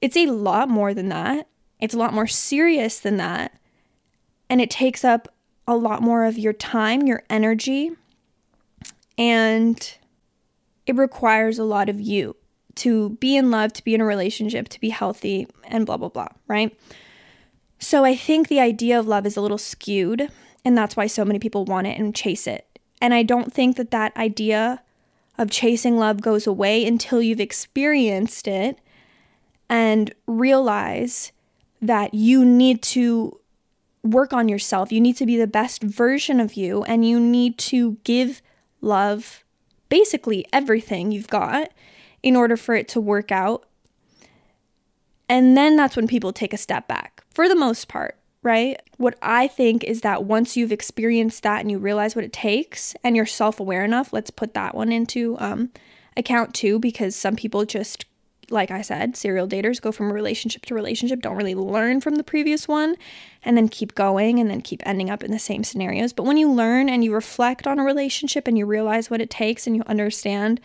It's 0.00 0.16
a 0.16 0.26
lot 0.26 0.68
more 0.68 0.94
than 0.94 1.08
that. 1.08 1.48
It's 1.80 1.94
a 1.94 1.98
lot 1.98 2.14
more 2.14 2.26
serious 2.26 3.00
than 3.00 3.16
that. 3.16 3.58
And 4.48 4.60
it 4.60 4.70
takes 4.70 5.04
up 5.04 5.34
a 5.66 5.76
lot 5.76 6.02
more 6.02 6.24
of 6.24 6.38
your 6.38 6.52
time, 6.52 7.06
your 7.06 7.22
energy, 7.30 7.92
and 9.18 9.94
it 10.86 10.96
requires 10.96 11.58
a 11.58 11.64
lot 11.64 11.88
of 11.88 12.00
you 12.00 12.36
to 12.74 13.10
be 13.10 13.36
in 13.36 13.50
love, 13.50 13.72
to 13.74 13.84
be 13.84 13.94
in 13.94 14.00
a 14.00 14.04
relationship, 14.04 14.68
to 14.68 14.80
be 14.80 14.88
healthy, 14.88 15.46
and 15.64 15.86
blah, 15.86 15.96
blah, 15.96 16.08
blah, 16.08 16.28
right? 16.48 16.76
So 17.82 18.04
I 18.04 18.14
think 18.14 18.46
the 18.46 18.60
idea 18.60 18.96
of 18.96 19.08
love 19.08 19.26
is 19.26 19.36
a 19.36 19.40
little 19.40 19.58
skewed, 19.58 20.30
and 20.64 20.78
that's 20.78 20.96
why 20.96 21.08
so 21.08 21.24
many 21.24 21.40
people 21.40 21.64
want 21.64 21.88
it 21.88 21.98
and 21.98 22.14
chase 22.14 22.46
it. 22.46 22.78
And 23.00 23.12
I 23.12 23.24
don't 23.24 23.52
think 23.52 23.76
that 23.76 23.90
that 23.90 24.16
idea 24.16 24.84
of 25.36 25.50
chasing 25.50 25.96
love 25.98 26.22
goes 26.22 26.46
away 26.46 26.86
until 26.86 27.20
you've 27.20 27.40
experienced 27.40 28.46
it 28.46 28.78
and 29.68 30.14
realize 30.28 31.32
that 31.80 32.14
you 32.14 32.44
need 32.44 32.82
to 32.82 33.40
work 34.04 34.32
on 34.32 34.48
yourself. 34.48 34.92
You 34.92 35.00
need 35.00 35.16
to 35.16 35.26
be 35.26 35.36
the 35.36 35.48
best 35.48 35.82
version 35.82 36.38
of 36.38 36.54
you, 36.54 36.84
and 36.84 37.04
you 37.04 37.18
need 37.18 37.58
to 37.58 37.96
give 38.04 38.42
love 38.80 39.42
basically 39.88 40.46
everything 40.52 41.10
you've 41.10 41.26
got 41.26 41.72
in 42.22 42.36
order 42.36 42.56
for 42.56 42.76
it 42.76 42.86
to 42.90 43.00
work 43.00 43.32
out. 43.32 43.66
And 45.28 45.56
then 45.56 45.74
that's 45.74 45.96
when 45.96 46.06
people 46.06 46.32
take 46.32 46.52
a 46.52 46.56
step 46.56 46.86
back 46.86 47.21
for 47.34 47.48
the 47.48 47.56
most 47.56 47.88
part, 47.88 48.16
right? 48.42 48.80
What 48.96 49.18
I 49.22 49.48
think 49.48 49.84
is 49.84 50.02
that 50.02 50.24
once 50.24 50.56
you've 50.56 50.72
experienced 50.72 51.42
that 51.42 51.60
and 51.60 51.70
you 51.70 51.78
realize 51.78 52.14
what 52.14 52.24
it 52.24 52.32
takes 52.32 52.94
and 53.02 53.16
you're 53.16 53.26
self 53.26 53.60
aware 53.60 53.84
enough, 53.84 54.12
let's 54.12 54.30
put 54.30 54.54
that 54.54 54.74
one 54.74 54.92
into 54.92 55.36
um, 55.38 55.70
account 56.16 56.54
too, 56.54 56.78
because 56.78 57.16
some 57.16 57.36
people 57.36 57.64
just, 57.64 58.04
like 58.50 58.70
I 58.70 58.82
said, 58.82 59.16
serial 59.16 59.48
daters 59.48 59.80
go 59.80 59.92
from 59.92 60.12
relationship 60.12 60.66
to 60.66 60.74
relationship, 60.74 61.22
don't 61.22 61.36
really 61.36 61.54
learn 61.54 62.00
from 62.00 62.16
the 62.16 62.24
previous 62.24 62.68
one, 62.68 62.96
and 63.42 63.56
then 63.56 63.68
keep 63.68 63.94
going 63.94 64.38
and 64.38 64.50
then 64.50 64.60
keep 64.60 64.82
ending 64.84 65.08
up 65.08 65.24
in 65.24 65.30
the 65.30 65.38
same 65.38 65.64
scenarios. 65.64 66.12
But 66.12 66.24
when 66.24 66.36
you 66.36 66.50
learn 66.50 66.88
and 66.88 67.02
you 67.02 67.14
reflect 67.14 67.66
on 67.66 67.78
a 67.78 67.84
relationship 67.84 68.46
and 68.46 68.58
you 68.58 68.66
realize 68.66 69.10
what 69.10 69.20
it 69.20 69.30
takes 69.30 69.66
and 69.66 69.74
you 69.76 69.82
understand 69.86 70.60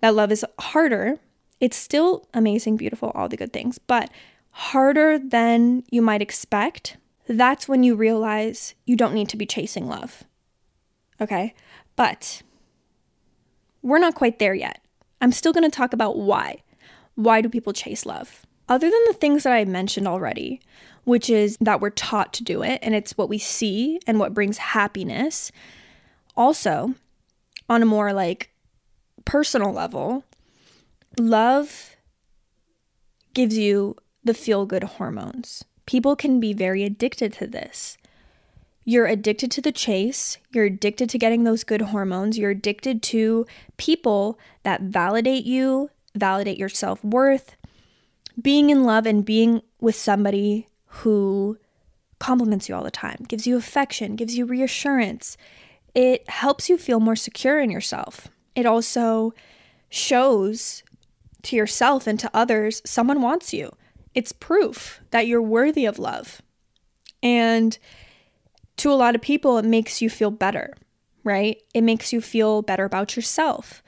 that 0.00 0.14
love 0.14 0.32
is 0.32 0.44
harder, 0.58 1.18
it's 1.60 1.76
still 1.76 2.28
amazing, 2.34 2.76
beautiful, 2.76 3.12
all 3.14 3.28
the 3.28 3.36
good 3.36 3.52
things. 3.52 3.78
But 3.78 4.10
harder 4.52 5.18
than 5.18 5.82
you 5.90 6.00
might 6.02 6.22
expect, 6.22 6.96
that's 7.26 7.68
when 7.68 7.82
you 7.82 7.94
realize 7.94 8.74
you 8.84 8.96
don't 8.96 9.14
need 9.14 9.28
to 9.30 9.36
be 9.36 9.46
chasing 9.46 9.88
love. 9.88 10.24
Okay? 11.20 11.54
But 11.96 12.42
we're 13.82 13.98
not 13.98 14.14
quite 14.14 14.38
there 14.38 14.54
yet. 14.54 14.80
I'm 15.20 15.32
still 15.32 15.52
going 15.52 15.68
to 15.68 15.74
talk 15.74 15.92
about 15.92 16.18
why. 16.18 16.62
Why 17.14 17.40
do 17.40 17.48
people 17.48 17.72
chase 17.72 18.06
love? 18.06 18.46
Other 18.68 18.90
than 18.90 19.00
the 19.06 19.12
things 19.14 19.42
that 19.42 19.52
I 19.52 19.64
mentioned 19.64 20.08
already, 20.08 20.60
which 21.04 21.28
is 21.28 21.56
that 21.60 21.80
we're 21.80 21.90
taught 21.90 22.32
to 22.34 22.44
do 22.44 22.62
it 22.62 22.78
and 22.82 22.94
it's 22.94 23.18
what 23.18 23.28
we 23.28 23.38
see 23.38 24.00
and 24.06 24.18
what 24.18 24.34
brings 24.34 24.58
happiness, 24.58 25.52
also, 26.36 26.94
on 27.68 27.82
a 27.82 27.86
more 27.86 28.12
like 28.12 28.50
personal 29.24 29.72
level, 29.72 30.24
love 31.18 31.96
gives 33.34 33.56
you 33.56 33.96
the 34.24 34.34
feel 34.34 34.66
good 34.66 34.84
hormones. 34.84 35.64
People 35.86 36.16
can 36.16 36.40
be 36.40 36.52
very 36.52 36.84
addicted 36.84 37.32
to 37.34 37.46
this. 37.46 37.98
You're 38.84 39.06
addicted 39.06 39.50
to 39.52 39.60
the 39.60 39.72
chase, 39.72 40.38
you're 40.50 40.64
addicted 40.64 41.08
to 41.10 41.18
getting 41.18 41.44
those 41.44 41.62
good 41.62 41.82
hormones, 41.82 42.36
you're 42.36 42.50
addicted 42.50 43.02
to 43.04 43.46
people 43.76 44.38
that 44.64 44.80
validate 44.82 45.44
you, 45.44 45.90
validate 46.16 46.58
your 46.58 46.68
self 46.68 47.04
worth, 47.04 47.56
being 48.40 48.70
in 48.70 48.82
love 48.84 49.06
and 49.06 49.24
being 49.24 49.62
with 49.80 49.94
somebody 49.94 50.66
who 50.86 51.58
compliments 52.18 52.68
you 52.68 52.74
all 52.74 52.82
the 52.82 52.90
time, 52.90 53.24
gives 53.28 53.46
you 53.46 53.56
affection, 53.56 54.16
gives 54.16 54.36
you 54.36 54.46
reassurance. 54.46 55.36
It 55.94 56.28
helps 56.28 56.68
you 56.68 56.76
feel 56.76 56.98
more 56.98 57.16
secure 57.16 57.60
in 57.60 57.70
yourself. 57.70 58.28
It 58.56 58.66
also 58.66 59.32
shows 59.90 60.82
to 61.42 61.56
yourself 61.56 62.06
and 62.06 62.18
to 62.18 62.30
others 62.34 62.82
someone 62.84 63.22
wants 63.22 63.52
you 63.52 63.72
it's 64.14 64.32
proof 64.32 65.00
that 65.10 65.26
you're 65.26 65.42
worthy 65.42 65.86
of 65.86 65.98
love. 65.98 66.42
And 67.22 67.78
to 68.78 68.90
a 68.90 68.94
lot 68.94 69.14
of 69.14 69.22
people, 69.22 69.58
it 69.58 69.64
makes 69.64 70.02
you 70.02 70.10
feel 70.10 70.30
better, 70.30 70.74
right? 71.24 71.62
It 71.74 71.82
makes 71.82 72.12
you 72.12 72.20
feel 72.20 72.62
better 72.62 72.84
about 72.84 73.16
yourself, 73.16 73.82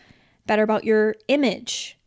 better 0.47 0.63
about 0.63 0.85
your 0.85 1.17
image. 1.29 1.99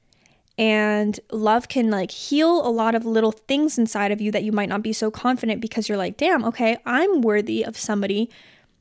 And 0.58 1.20
love 1.32 1.68
can 1.68 1.92
like 1.92 2.12
heal 2.12 2.66
a 2.66 2.70
lot 2.70 2.96
of 2.96 3.06
little 3.06 3.32
things 3.32 3.78
inside 3.78 4.12
of 4.12 4.22
you 4.22 4.32
that 4.32 4.44
you 4.44 4.52
might 4.52 4.70
not 4.70 4.82
be 4.82 4.94
so 4.94 5.12
confident 5.12 5.62
because 5.62 5.88
you're 5.88 5.98
like, 5.98 6.18
damn, 6.18 6.44
okay, 6.46 6.78
I'm 6.86 7.22
worthy 7.22 7.64
of 7.64 7.78
somebody 7.78 8.30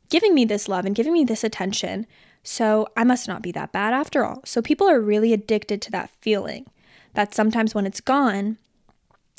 giving 0.09 0.35
me 0.35 0.45
this 0.45 0.69
love 0.69 0.87
and 0.87 0.95
giving 0.95 1.13
me 1.13 1.25
this 1.25 1.45
attention. 1.45 2.07
So 2.43 2.87
I 2.97 3.05
must 3.05 3.29
not 3.29 3.43
be 3.43 3.53
that 3.53 3.73
bad 3.73 3.93
after 3.93 4.25
all. 4.25 4.41
So 4.45 4.63
people 4.63 4.89
are 4.89 5.01
really 5.01 5.33
addicted 5.33 5.83
to 5.83 5.91
that 5.91 6.11
feeling 6.21 6.67
that 7.15 7.35
sometimes 7.35 7.75
when 7.75 7.87
it's 7.87 8.01
gone, 8.01 8.57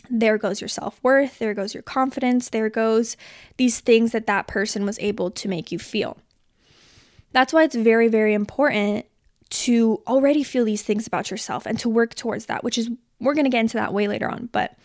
there 0.10 0.38
goes 0.38 0.62
your 0.62 0.68
self 0.68 1.00
worth, 1.04 1.40
there 1.40 1.54
goes 1.54 1.74
your 1.74 1.84
confidence, 1.84 2.50
there 2.50 2.70
goes 2.70 3.18
these 3.58 3.80
things 3.80 4.12
that 4.12 4.28
that 4.28 4.48
person 4.48 4.86
was 4.86 5.00
able 5.00 5.32
to 5.32 5.48
make 5.48 5.72
you 5.72 5.80
feel. 5.80 6.18
That's 7.32 7.54
why 7.54 7.64
it's 7.64 7.76
very, 7.76 8.08
very 8.08 8.34
important 8.34 9.06
to 9.50 10.02
already 10.08 10.44
feel 10.44 10.66
these 10.66 10.84
things 10.84 11.08
about 11.08 11.32
yourself 11.32 11.66
and 11.66 11.80
to 11.80 11.90
work 11.90 12.16
towards 12.16 12.48
that, 12.48 12.64
which 12.64 12.78
is, 12.78 12.90
we're 13.20 13.34
going 13.34 13.46
to 13.46 13.50
get 13.50 13.62
into 13.62 13.78
that 13.78 13.94
way 13.94 14.08
later 14.08 14.30
on. 14.30 14.50
But 14.52 14.78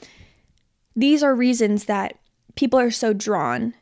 these 0.94 1.22
are 1.22 1.34
reasons 1.34 1.86
that 1.86 2.18
people 2.54 2.78
are 2.78 2.90
so 2.90 3.12
drawn 3.12 3.74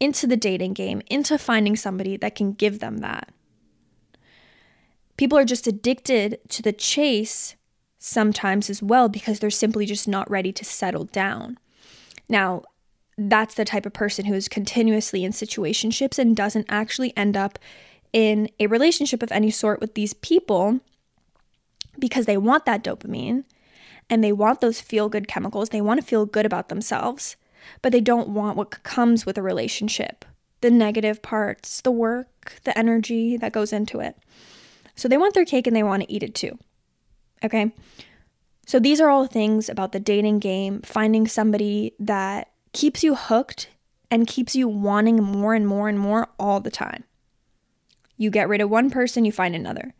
into 0.00 0.26
the 0.26 0.36
dating 0.36 0.74
game, 0.74 1.02
into 1.08 1.38
finding 1.38 1.76
somebody 1.76 2.16
that 2.16 2.34
can 2.34 2.52
give 2.52 2.78
them 2.78 2.98
that. 2.98 3.28
People 5.16 5.38
are 5.38 5.44
just 5.44 5.66
addicted 5.66 6.40
to 6.48 6.62
the 6.62 6.72
chase 6.72 7.54
sometimes 8.02 8.68
as 8.68 8.82
well 8.82 9.08
because 9.08 9.38
they're 9.38 9.50
simply 9.50 9.86
just 9.86 10.08
not 10.08 10.28
ready 10.28 10.52
to 10.52 10.64
settle 10.64 11.04
down. 11.04 11.56
Now, 12.28 12.64
that's 13.16 13.54
the 13.54 13.64
type 13.64 13.86
of 13.86 13.92
person 13.92 14.24
who 14.24 14.34
is 14.34 14.48
continuously 14.48 15.24
in 15.24 15.32
situationships 15.32 16.18
and 16.18 16.34
doesn't 16.34 16.66
actually 16.68 17.16
end 17.16 17.36
up 17.36 17.58
in 18.12 18.50
a 18.58 18.66
relationship 18.66 19.22
of 19.22 19.30
any 19.30 19.50
sort 19.50 19.80
with 19.80 19.94
these 19.94 20.14
people 20.14 20.80
because 21.98 22.26
they 22.26 22.36
want 22.36 22.64
that 22.66 22.82
dopamine 22.82 23.44
and 24.10 24.24
they 24.24 24.32
want 24.32 24.60
those 24.60 24.80
feel 24.80 25.08
good 25.08 25.28
chemicals. 25.28 25.68
They 25.68 25.80
want 25.80 26.00
to 26.00 26.06
feel 26.06 26.26
good 26.26 26.44
about 26.44 26.68
themselves, 26.68 27.36
but 27.82 27.92
they 27.92 28.00
don't 28.00 28.30
want 28.30 28.56
what 28.56 28.82
comes 28.82 29.24
with 29.24 29.38
a 29.38 29.42
relationship 29.42 30.24
the 30.60 30.70
negative 30.70 31.22
parts, 31.22 31.80
the 31.80 31.90
work, 31.90 32.60
the 32.62 32.76
energy 32.78 33.36
that 33.36 33.52
goes 33.52 33.72
into 33.72 33.98
it. 33.98 34.16
So 34.94 35.08
they 35.08 35.18
want 35.18 35.34
their 35.34 35.44
cake 35.44 35.66
and 35.66 35.74
they 35.74 35.82
want 35.82 36.04
to 36.04 36.12
eat 36.12 36.22
it 36.22 36.36
too. 36.36 36.56
Okay. 37.44 37.72
So 38.66 38.78
these 38.78 39.00
are 39.00 39.10
all 39.10 39.26
things 39.26 39.68
about 39.68 39.92
the 39.92 40.00
dating 40.00 40.38
game, 40.38 40.80
finding 40.82 41.26
somebody 41.26 41.94
that 41.98 42.50
keeps 42.72 43.02
you 43.02 43.14
hooked 43.14 43.68
and 44.10 44.26
keeps 44.26 44.54
you 44.54 44.68
wanting 44.68 45.22
more 45.22 45.54
and 45.54 45.66
more 45.66 45.88
and 45.88 45.98
more 45.98 46.28
all 46.38 46.60
the 46.60 46.70
time. 46.70 47.04
You 48.16 48.30
get 48.30 48.48
rid 48.48 48.60
of 48.60 48.70
one 48.70 48.90
person, 48.90 49.24
you 49.24 49.32
find 49.32 49.54
another. 49.54 49.94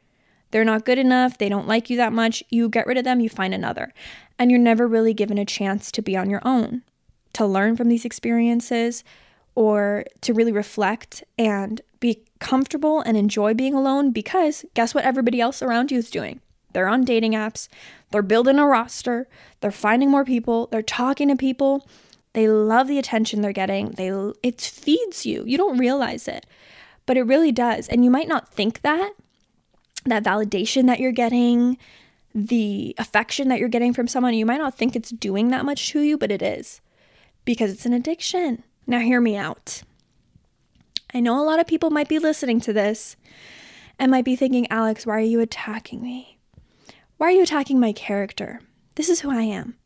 They're 0.50 0.64
not 0.64 0.84
good 0.84 0.98
enough, 0.98 1.38
they 1.38 1.48
don't 1.48 1.66
like 1.66 1.88
you 1.88 1.96
that 1.96 2.12
much, 2.12 2.44
you 2.50 2.68
get 2.68 2.86
rid 2.86 2.98
of 2.98 3.04
them, 3.04 3.20
you 3.20 3.28
find 3.28 3.54
another. 3.54 3.92
And 4.38 4.50
you're 4.50 4.60
never 4.60 4.86
really 4.86 5.14
given 5.14 5.38
a 5.38 5.46
chance 5.46 5.90
to 5.92 6.02
be 6.02 6.16
on 6.16 6.28
your 6.28 6.42
own, 6.44 6.82
to 7.32 7.46
learn 7.46 7.74
from 7.76 7.88
these 7.88 8.04
experiences, 8.04 9.02
or 9.54 10.04
to 10.20 10.34
really 10.34 10.52
reflect 10.52 11.24
and 11.38 11.80
be 12.00 12.22
comfortable 12.38 13.00
and 13.00 13.16
enjoy 13.16 13.54
being 13.54 13.74
alone 13.74 14.10
because 14.10 14.64
guess 14.74 14.94
what 14.94 15.04
everybody 15.04 15.40
else 15.40 15.62
around 15.62 15.90
you 15.90 15.98
is 15.98 16.10
doing? 16.10 16.40
They're 16.72 16.88
on 16.88 17.04
dating 17.04 17.32
apps, 17.32 17.68
they're 18.10 18.22
building 18.22 18.58
a 18.58 18.66
roster, 18.66 19.28
they're 19.60 19.70
finding 19.70 20.10
more 20.10 20.24
people, 20.24 20.68
they're 20.70 20.82
talking 20.82 21.28
to 21.28 21.36
people. 21.36 21.86
They 22.34 22.48
love 22.48 22.88
the 22.88 22.98
attention 22.98 23.42
they're 23.42 23.52
getting. 23.52 23.90
They 23.90 24.08
it 24.42 24.58
feeds 24.58 25.26
you. 25.26 25.44
You 25.46 25.58
don't 25.58 25.76
realize 25.76 26.26
it 26.26 26.46
but 27.06 27.16
it 27.16 27.22
really 27.22 27.52
does. 27.52 27.88
And 27.88 28.04
you 28.04 28.10
might 28.10 28.28
not 28.28 28.48
think 28.48 28.82
that, 28.82 29.12
that 30.04 30.24
validation 30.24 30.86
that 30.86 31.00
you're 31.00 31.12
getting, 31.12 31.78
the 32.34 32.94
affection 32.98 33.48
that 33.48 33.58
you're 33.58 33.68
getting 33.68 33.92
from 33.92 34.08
someone, 34.08 34.34
you 34.34 34.46
might 34.46 34.58
not 34.60 34.76
think 34.76 34.94
it's 34.94 35.10
doing 35.10 35.48
that 35.48 35.64
much 35.64 35.90
to 35.90 36.00
you, 36.00 36.16
but 36.16 36.30
it 36.30 36.42
is 36.42 36.80
because 37.44 37.72
it's 37.72 37.86
an 37.86 37.92
addiction. 37.92 38.62
Now, 38.86 39.00
hear 39.00 39.20
me 39.20 39.36
out. 39.36 39.82
I 41.14 41.20
know 41.20 41.40
a 41.40 41.44
lot 41.44 41.60
of 41.60 41.66
people 41.66 41.90
might 41.90 42.08
be 42.08 42.18
listening 42.18 42.60
to 42.62 42.72
this 42.72 43.16
and 43.98 44.10
might 44.10 44.24
be 44.24 44.36
thinking, 44.36 44.70
Alex, 44.70 45.04
why 45.04 45.16
are 45.16 45.20
you 45.20 45.40
attacking 45.40 46.02
me? 46.02 46.38
Why 47.22 47.28
are 47.28 47.36
you 47.36 47.44
attacking 47.44 47.78
my 47.78 47.92
character? 47.92 48.58
This 48.96 49.08
is 49.08 49.20
who 49.20 49.30
I 49.30 49.42
am. 49.42 49.76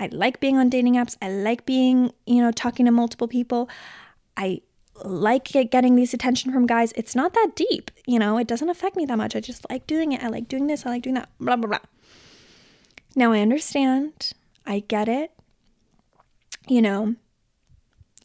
I 0.00 0.08
like 0.10 0.40
being 0.40 0.56
on 0.56 0.68
dating 0.68 0.94
apps. 0.94 1.16
I 1.22 1.30
like 1.30 1.64
being, 1.64 2.10
you 2.26 2.42
know, 2.42 2.50
talking 2.50 2.84
to 2.84 2.90
multiple 2.90 3.28
people. 3.28 3.70
I 4.36 4.62
like 5.04 5.44
getting 5.44 5.94
these 5.94 6.12
attention 6.12 6.52
from 6.52 6.66
guys, 6.66 6.90
it's 6.96 7.14
not 7.14 7.32
that 7.34 7.52
deep. 7.54 7.92
You 8.08 8.18
know, 8.18 8.38
it 8.38 8.48
doesn't 8.48 8.68
affect 8.68 8.96
me 8.96 9.06
that 9.06 9.16
much. 9.16 9.36
I 9.36 9.40
just 9.40 9.70
like 9.70 9.86
doing 9.86 10.10
it. 10.10 10.20
I 10.20 10.26
like 10.26 10.48
doing 10.48 10.66
this. 10.66 10.84
I 10.84 10.90
like 10.90 11.04
doing 11.04 11.14
that. 11.14 11.28
Blah, 11.38 11.54
blah, 11.54 11.68
blah. 11.68 11.78
Now 13.14 13.30
I 13.30 13.38
understand. 13.38 14.32
I 14.66 14.80
get 14.80 15.08
it. 15.08 15.30
You 16.66 16.82
know, 16.82 17.14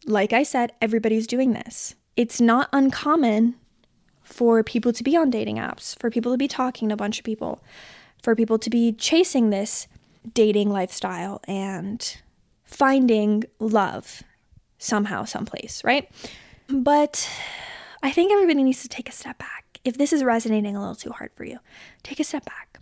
like 0.07 0.33
I 0.33 0.41
said, 0.41 0.71
everybody's 0.81 1.27
doing 1.27 1.53
this. 1.53 1.93
It's 2.17 2.41
not 2.41 2.69
uncommon 2.73 3.57
for 4.23 4.63
people 4.63 4.91
to 4.91 5.03
be 5.03 5.15
on 5.15 5.29
dating 5.29 5.57
apps, 5.57 5.95
for 5.99 6.09
people 6.09 6.31
to 6.31 6.37
be 6.39 6.47
talking 6.47 6.89
to 6.89 6.93
a 6.93 6.97
bunch 6.97 7.19
of 7.19 7.25
people, 7.25 7.61
for 8.25 8.35
people 8.35 8.57
to 8.57 8.71
be 8.71 8.91
chasing 8.91 9.51
this 9.51 9.87
dating 10.33 10.71
lifestyle 10.71 11.39
and 11.47 12.17
finding 12.63 13.43
love 13.59 14.23
somehow, 14.79 15.23
someplace, 15.23 15.83
right? 15.83 16.09
But 16.67 17.29
I 18.01 18.09
think 18.09 18.31
everybody 18.31 18.63
needs 18.63 18.81
to 18.81 18.89
take 18.89 19.07
a 19.07 19.11
step 19.11 19.37
back. 19.37 19.79
If 19.83 19.99
this 19.99 20.11
is 20.11 20.23
resonating 20.23 20.75
a 20.75 20.79
little 20.79 20.95
too 20.95 21.11
hard 21.11 21.33
for 21.35 21.45
you, 21.45 21.59
take 22.01 22.19
a 22.19 22.23
step 22.23 22.43
back. 22.45 22.79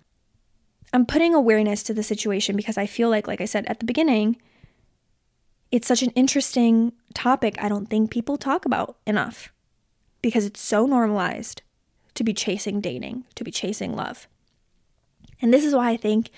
I'm 0.94 1.06
putting 1.06 1.36
awareness 1.36 1.84
to 1.84 1.94
the 1.94 2.04
situation 2.04 2.56
because 2.56 2.78
I 2.78 2.86
feel 2.86 3.10
like, 3.10 3.28
like 3.28 3.42
I 3.42 3.46
said 3.46 3.66
at 3.66 3.80
the 3.80 3.86
beginning, 3.86 4.38
it's 5.74 5.90
such 5.90 6.04
an 6.04 6.12
interesting 6.12 6.94
topic 7.14 7.62
I 7.62 7.68
don't 7.68 7.90
think 7.90 8.12
people 8.12 8.38
talk 8.38 8.64
about 8.64 8.96
enough 9.06 9.52
because 10.22 10.46
it's 10.46 10.62
so 10.62 10.86
normalized 10.86 11.64
to 12.14 12.24
be 12.24 12.34
chasing 12.34 12.80
dating, 12.80 13.26
to 13.36 13.44
be 13.44 13.52
chasing 13.52 13.94
love. 13.94 14.30
And 15.44 15.54
this 15.54 15.66
is 15.66 15.76
why 15.76 15.90
I 15.90 15.98
think 15.98 16.30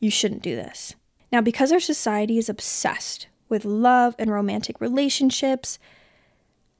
you 0.00 0.10
shouldn't 0.10 0.42
do 0.42 0.56
this. 0.56 0.96
Now, 1.30 1.42
because 1.42 1.70
our 1.70 1.80
society 1.80 2.38
is 2.38 2.48
obsessed 2.48 3.28
with 3.50 3.66
love 3.66 4.16
and 4.18 4.32
romantic 4.32 4.80
relationships, 4.80 5.78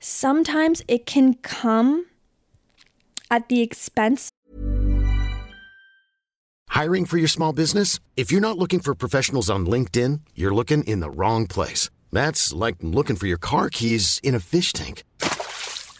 sometimes 0.01 0.83
it 0.89 1.05
can 1.05 1.35
come 1.35 2.07
at 3.31 3.51
the 3.51 3.61
expense. 3.61 4.31
Hiring 6.71 7.05
for 7.05 7.19
your 7.19 7.29
small 7.29 7.53
business? 7.53 8.01
If 8.17 8.33
you're 8.33 8.41
not 8.41 8.57
looking 8.57 8.81
for 8.81 8.95
professionals 8.95 9.51
on 9.51 9.67
LinkedIn, 9.67 10.21
you're 10.35 10.55
looking 10.55 10.85
in 10.85 11.01
the 11.01 11.11
wrong 11.11 11.47
place. 11.47 11.91
That's 12.11 12.55
like 12.55 12.77
looking 12.81 13.17
for 13.17 13.27
your 13.27 13.37
car 13.37 13.69
keys 13.69 14.21
in 14.23 14.35
a 14.35 14.41
fish 14.41 14.73
tank. 14.73 15.05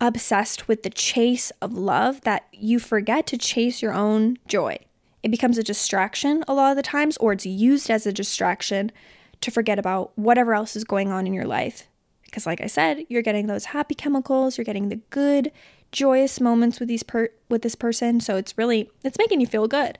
obsessed 0.00 0.68
with 0.68 0.82
the 0.82 0.90
chase 0.90 1.50
of 1.60 1.72
love 1.72 2.20
that 2.22 2.46
you 2.52 2.78
forget 2.78 3.26
to 3.28 3.38
chase 3.38 3.82
your 3.82 3.92
own 3.92 4.38
joy. 4.46 4.78
It 5.22 5.30
becomes 5.30 5.58
a 5.58 5.62
distraction 5.62 6.44
a 6.46 6.54
lot 6.54 6.70
of 6.70 6.76
the 6.76 6.82
times, 6.82 7.16
or 7.16 7.32
it's 7.32 7.46
used 7.46 7.90
as 7.90 8.06
a 8.06 8.12
distraction 8.12 8.92
to 9.40 9.50
forget 9.50 9.78
about 9.78 10.12
whatever 10.16 10.54
else 10.54 10.76
is 10.76 10.84
going 10.84 11.10
on 11.10 11.26
in 11.26 11.32
your 11.32 11.46
life 11.46 11.88
because 12.28 12.46
like 12.46 12.60
I 12.60 12.66
said, 12.66 13.06
you're 13.08 13.22
getting 13.22 13.46
those 13.46 13.66
happy 13.66 13.94
chemicals, 13.94 14.58
you're 14.58 14.64
getting 14.64 14.90
the 14.90 15.00
good, 15.10 15.50
joyous 15.92 16.40
moments 16.40 16.78
with 16.78 16.88
these 16.88 17.02
per- 17.02 17.30
with 17.48 17.62
this 17.62 17.74
person, 17.74 18.20
so 18.20 18.36
it's 18.36 18.56
really 18.58 18.90
it's 19.02 19.18
making 19.18 19.40
you 19.40 19.46
feel 19.46 19.66
good. 19.66 19.98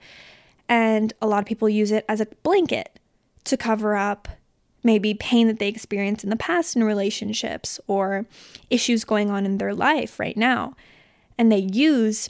And 0.67 1.11
a 1.21 1.27
lot 1.27 1.39
of 1.39 1.45
people 1.45 1.67
use 1.67 1.91
it 1.91 2.05
as 2.07 2.21
a 2.21 2.27
blanket 2.43 2.99
to 3.45 3.57
cover 3.57 3.95
up 3.95 4.27
maybe 4.83 5.13
pain 5.13 5.47
that 5.47 5.59
they 5.59 5.67
experienced 5.67 6.23
in 6.23 6.29
the 6.29 6.35
past 6.35 6.75
in 6.75 6.83
relationships 6.83 7.79
or 7.87 8.25
issues 8.69 9.03
going 9.03 9.29
on 9.29 9.45
in 9.45 9.57
their 9.57 9.73
life 9.73 10.19
right 10.19 10.37
now. 10.37 10.75
And 11.37 11.51
they 11.51 11.67
use 11.71 12.29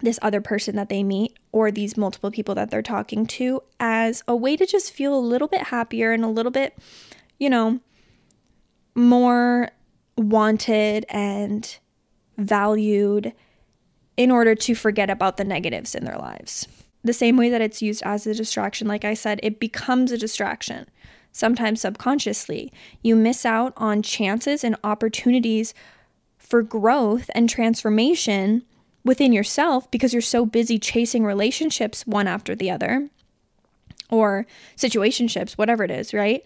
this 0.00 0.18
other 0.22 0.40
person 0.40 0.76
that 0.76 0.88
they 0.88 1.02
meet 1.02 1.36
or 1.50 1.70
these 1.70 1.96
multiple 1.96 2.30
people 2.30 2.54
that 2.54 2.70
they're 2.70 2.82
talking 2.82 3.26
to 3.26 3.62
as 3.80 4.22
a 4.28 4.36
way 4.36 4.56
to 4.56 4.64
just 4.64 4.92
feel 4.92 5.14
a 5.14 5.18
little 5.18 5.48
bit 5.48 5.64
happier 5.64 6.12
and 6.12 6.24
a 6.24 6.28
little 6.28 6.52
bit, 6.52 6.76
you 7.38 7.50
know, 7.50 7.80
more 8.94 9.70
wanted 10.16 11.04
and 11.08 11.78
valued 12.36 13.32
in 14.16 14.30
order 14.30 14.54
to 14.54 14.74
forget 14.74 15.10
about 15.10 15.36
the 15.36 15.44
negatives 15.44 15.94
in 15.94 16.04
their 16.04 16.18
lives. 16.18 16.66
the 17.04 17.12
same 17.12 17.36
way 17.36 17.48
that 17.48 17.60
it's 17.60 17.80
used 17.80 18.02
as 18.04 18.26
a 18.26 18.34
distraction, 18.34 18.86
like 18.86 19.04
I 19.04 19.14
said, 19.14 19.40
it 19.42 19.60
becomes 19.60 20.12
a 20.12 20.18
distraction, 20.18 20.86
sometimes 21.38 21.80
subconsciously. 21.82 22.72
You 23.02 23.14
miss 23.14 23.46
out 23.46 23.72
on 23.76 24.02
chances 24.02 24.64
and 24.64 24.76
opportunities 24.82 25.72
for 26.36 26.62
growth 26.62 27.30
and 27.34 27.48
transformation 27.48 28.64
within 29.04 29.32
yourself 29.32 29.90
because 29.90 30.12
you're 30.12 30.20
so 30.20 30.44
busy 30.44 30.78
chasing 30.78 31.24
relationships 31.24 32.06
one 32.06 32.26
after 32.26 32.54
the 32.54 32.70
other 32.70 33.08
or 34.10 34.46
situationships, 34.76 35.52
whatever 35.52 35.84
it 35.84 35.90
is, 35.90 36.12
right? 36.12 36.42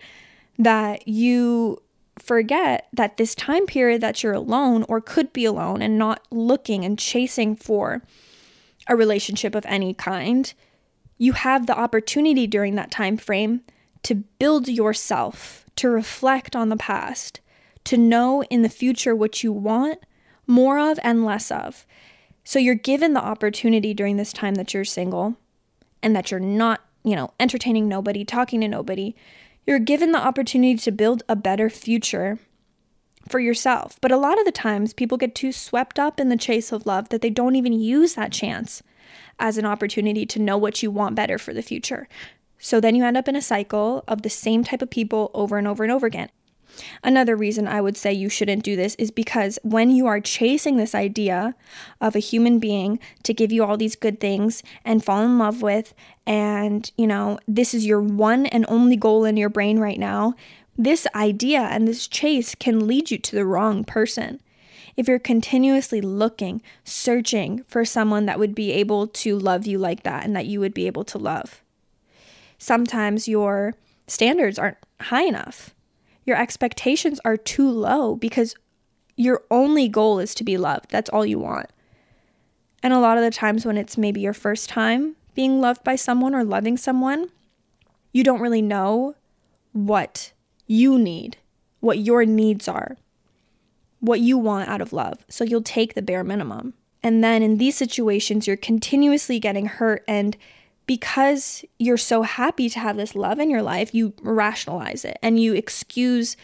That 0.58 1.08
you 1.08 1.80
forget 2.18 2.88
that 2.92 3.16
this 3.16 3.34
time 3.34 3.66
period 3.66 4.00
that 4.02 4.22
you're 4.22 4.34
alone 4.34 4.84
or 4.88 5.00
could 5.00 5.32
be 5.32 5.44
alone 5.44 5.80
and 5.80 5.96
not 5.96 6.22
looking 6.30 6.84
and 6.84 6.98
chasing 6.98 7.56
for 7.56 8.02
a 8.88 8.96
relationship 8.96 9.54
of 9.54 9.64
any 9.66 9.94
kind, 9.94 10.52
you 11.16 11.32
have 11.32 11.66
the 11.66 11.78
opportunity 11.78 12.46
during 12.46 12.74
that 12.74 12.90
time 12.90 13.16
frame 13.16 13.62
to 14.04 14.16
build 14.16 14.68
yourself, 14.68 15.66
to 15.76 15.88
reflect 15.88 16.56
on 16.56 16.68
the 16.68 16.76
past, 16.76 17.40
to 17.84 17.96
know 17.96 18.42
in 18.44 18.62
the 18.62 18.68
future 18.68 19.14
what 19.14 19.42
you 19.42 19.52
want 19.52 19.98
more 20.46 20.78
of 20.78 20.98
and 21.02 21.24
less 21.24 21.50
of. 21.50 21.86
So 22.44 22.58
you're 22.58 22.74
given 22.74 23.12
the 23.12 23.24
opportunity 23.24 23.94
during 23.94 24.16
this 24.16 24.32
time 24.32 24.54
that 24.56 24.74
you're 24.74 24.84
single 24.84 25.36
and 26.02 26.14
that 26.16 26.30
you're 26.30 26.40
not, 26.40 26.80
you 27.04 27.14
know, 27.14 27.32
entertaining 27.38 27.88
nobody, 27.88 28.24
talking 28.24 28.60
to 28.60 28.68
nobody. 28.68 29.14
You're 29.66 29.78
given 29.78 30.10
the 30.12 30.18
opportunity 30.18 30.76
to 30.76 30.90
build 30.90 31.22
a 31.28 31.36
better 31.36 31.70
future 31.70 32.38
for 33.28 33.38
yourself. 33.38 33.98
But 34.00 34.10
a 34.10 34.16
lot 34.16 34.38
of 34.38 34.44
the 34.44 34.52
times, 34.52 34.92
people 34.92 35.18
get 35.18 35.34
too 35.34 35.52
swept 35.52 35.98
up 35.98 36.18
in 36.18 36.28
the 36.28 36.36
chase 36.36 36.72
of 36.72 36.86
love 36.86 37.08
that 37.10 37.22
they 37.22 37.30
don't 37.30 37.54
even 37.54 37.72
use 37.72 38.14
that 38.14 38.32
chance 38.32 38.82
as 39.38 39.58
an 39.58 39.64
opportunity 39.64 40.26
to 40.26 40.40
know 40.40 40.58
what 40.58 40.82
you 40.82 40.90
want 40.90 41.14
better 41.14 41.38
for 41.38 41.54
the 41.54 41.62
future. 41.62 42.08
So 42.64 42.80
then 42.80 42.94
you 42.94 43.04
end 43.04 43.16
up 43.16 43.26
in 43.26 43.34
a 43.34 43.42
cycle 43.42 44.04
of 44.06 44.22
the 44.22 44.30
same 44.30 44.62
type 44.62 44.82
of 44.82 44.88
people 44.88 45.32
over 45.34 45.58
and 45.58 45.66
over 45.66 45.82
and 45.82 45.92
over 45.92 46.06
again. 46.06 46.30
Another 47.02 47.34
reason 47.34 47.66
I 47.66 47.80
would 47.80 47.96
say 47.96 48.12
you 48.12 48.28
shouldn't 48.28 48.62
do 48.62 48.76
this 48.76 48.94
is 48.94 49.10
because 49.10 49.58
when 49.64 49.90
you 49.90 50.06
are 50.06 50.20
chasing 50.20 50.76
this 50.76 50.94
idea 50.94 51.56
of 52.00 52.14
a 52.14 52.20
human 52.20 52.60
being 52.60 53.00
to 53.24 53.34
give 53.34 53.50
you 53.50 53.64
all 53.64 53.76
these 53.76 53.96
good 53.96 54.20
things 54.20 54.62
and 54.84 55.04
fall 55.04 55.24
in 55.24 55.38
love 55.38 55.60
with, 55.60 55.92
and 56.24 56.90
you 56.96 57.06
know, 57.06 57.40
this 57.48 57.74
is 57.74 57.84
your 57.84 58.00
one 58.00 58.46
and 58.46 58.64
only 58.68 58.96
goal 58.96 59.24
in 59.24 59.36
your 59.36 59.50
brain 59.50 59.80
right 59.80 59.98
now, 59.98 60.34
this 60.78 61.06
idea 61.16 61.62
and 61.62 61.88
this 61.88 62.06
chase 62.06 62.54
can 62.54 62.86
lead 62.86 63.10
you 63.10 63.18
to 63.18 63.36
the 63.36 63.44
wrong 63.44 63.82
person. 63.82 64.40
If 64.96 65.08
you're 65.08 65.18
continuously 65.18 66.00
looking, 66.00 66.62
searching 66.84 67.64
for 67.66 67.84
someone 67.84 68.26
that 68.26 68.38
would 68.38 68.54
be 68.54 68.70
able 68.72 69.08
to 69.08 69.36
love 69.36 69.66
you 69.66 69.78
like 69.78 70.04
that 70.04 70.24
and 70.24 70.36
that 70.36 70.46
you 70.46 70.60
would 70.60 70.74
be 70.74 70.86
able 70.86 71.04
to 71.04 71.18
love, 71.18 71.61
sometimes 72.62 73.28
your 73.28 73.74
standards 74.06 74.58
aren't 74.58 74.78
high 75.00 75.24
enough 75.24 75.74
your 76.24 76.36
expectations 76.36 77.20
are 77.24 77.36
too 77.36 77.68
low 77.68 78.16
because 78.16 78.54
your 79.16 79.42
only 79.50 79.88
goal 79.88 80.18
is 80.18 80.34
to 80.34 80.44
be 80.44 80.56
loved. 80.56 80.90
That's 80.90 81.10
all 81.10 81.26
you 81.26 81.38
want. 81.38 81.70
And 82.82 82.92
a 82.92 83.00
lot 83.00 83.18
of 83.18 83.24
the 83.24 83.30
times 83.30 83.64
when 83.64 83.76
it's 83.76 83.98
maybe 83.98 84.20
your 84.20 84.32
first 84.32 84.68
time 84.68 85.16
being 85.34 85.60
loved 85.60 85.84
by 85.84 85.96
someone 85.96 86.34
or 86.34 86.44
loving 86.44 86.76
someone, 86.76 87.28
you 88.12 88.24
don't 88.24 88.40
really 88.40 88.62
know 88.62 89.14
what 89.72 90.32
you 90.66 90.98
need, 90.98 91.38
what 91.80 91.98
your 91.98 92.24
needs 92.24 92.68
are, 92.68 92.96
what 94.00 94.20
you 94.20 94.36
want 94.36 94.68
out 94.68 94.80
of 94.80 94.92
love. 94.92 95.24
So 95.28 95.44
you'll 95.44 95.62
take 95.62 95.94
the 95.94 96.02
bare 96.02 96.24
minimum. 96.24 96.74
And 97.02 97.22
then 97.22 97.42
in 97.42 97.58
these 97.58 97.76
situations, 97.76 98.46
you're 98.46 98.56
continuously 98.56 99.40
getting 99.40 99.66
hurt 99.66 100.04
and 100.06 100.36
because 100.86 101.64
you're 101.78 101.96
so 101.96 102.22
happy 102.22 102.68
to 102.68 102.78
have 102.78 102.96
this 102.96 103.14
love 103.14 103.38
in 103.38 103.50
your 103.50 103.62
life, 103.62 103.94
you 103.94 104.14
rationalize 104.22 105.04
it 105.04 105.18
and 105.22 105.40
you 105.40 105.54
excuse 105.54 106.36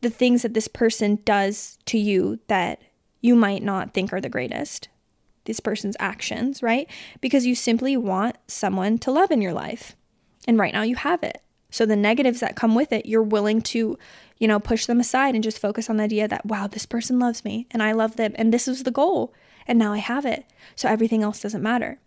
the 0.00 0.10
things 0.10 0.42
that 0.42 0.54
this 0.54 0.68
person 0.68 1.18
does 1.24 1.78
to 1.86 1.98
you 1.98 2.38
that 2.46 2.80
you 3.20 3.34
might 3.36 3.62
not 3.62 3.92
think 3.92 4.12
are 4.12 4.20
the 4.20 4.28
greatest. 4.28 4.88
This 5.44 5.60
person's 5.60 5.96
actions, 5.98 6.62
right? 6.62 6.88
Because 7.20 7.46
you 7.46 7.54
simply 7.54 7.96
want 7.96 8.36
someone 8.46 8.98
to 8.98 9.10
love 9.10 9.30
in 9.30 9.42
your 9.42 9.52
life. 9.52 9.96
And 10.46 10.58
right 10.58 10.72
now 10.72 10.82
you 10.82 10.96
have 10.96 11.22
it. 11.22 11.42
So 11.70 11.86
the 11.86 11.96
negatives 11.96 12.40
that 12.40 12.56
come 12.56 12.74
with 12.74 12.92
it, 12.92 13.06
you're 13.06 13.22
willing 13.22 13.62
to, 13.62 13.98
you 14.38 14.48
know, 14.48 14.58
push 14.58 14.86
them 14.86 15.00
aside 15.00 15.34
and 15.34 15.44
just 15.44 15.58
focus 15.58 15.88
on 15.88 15.98
the 15.98 16.04
idea 16.04 16.26
that, 16.28 16.46
wow, 16.46 16.66
this 16.66 16.86
person 16.86 17.18
loves 17.18 17.44
me 17.44 17.66
and 17.70 17.82
I 17.82 17.92
love 17.92 18.16
them 18.16 18.32
and 18.36 18.52
this 18.52 18.66
is 18.66 18.82
the 18.82 18.90
goal. 18.90 19.34
And 19.66 19.78
now 19.78 19.92
I 19.92 19.98
have 19.98 20.24
it. 20.24 20.46
So 20.74 20.88
everything 20.88 21.22
else 21.22 21.40
doesn't 21.40 21.62
matter. 21.62 21.98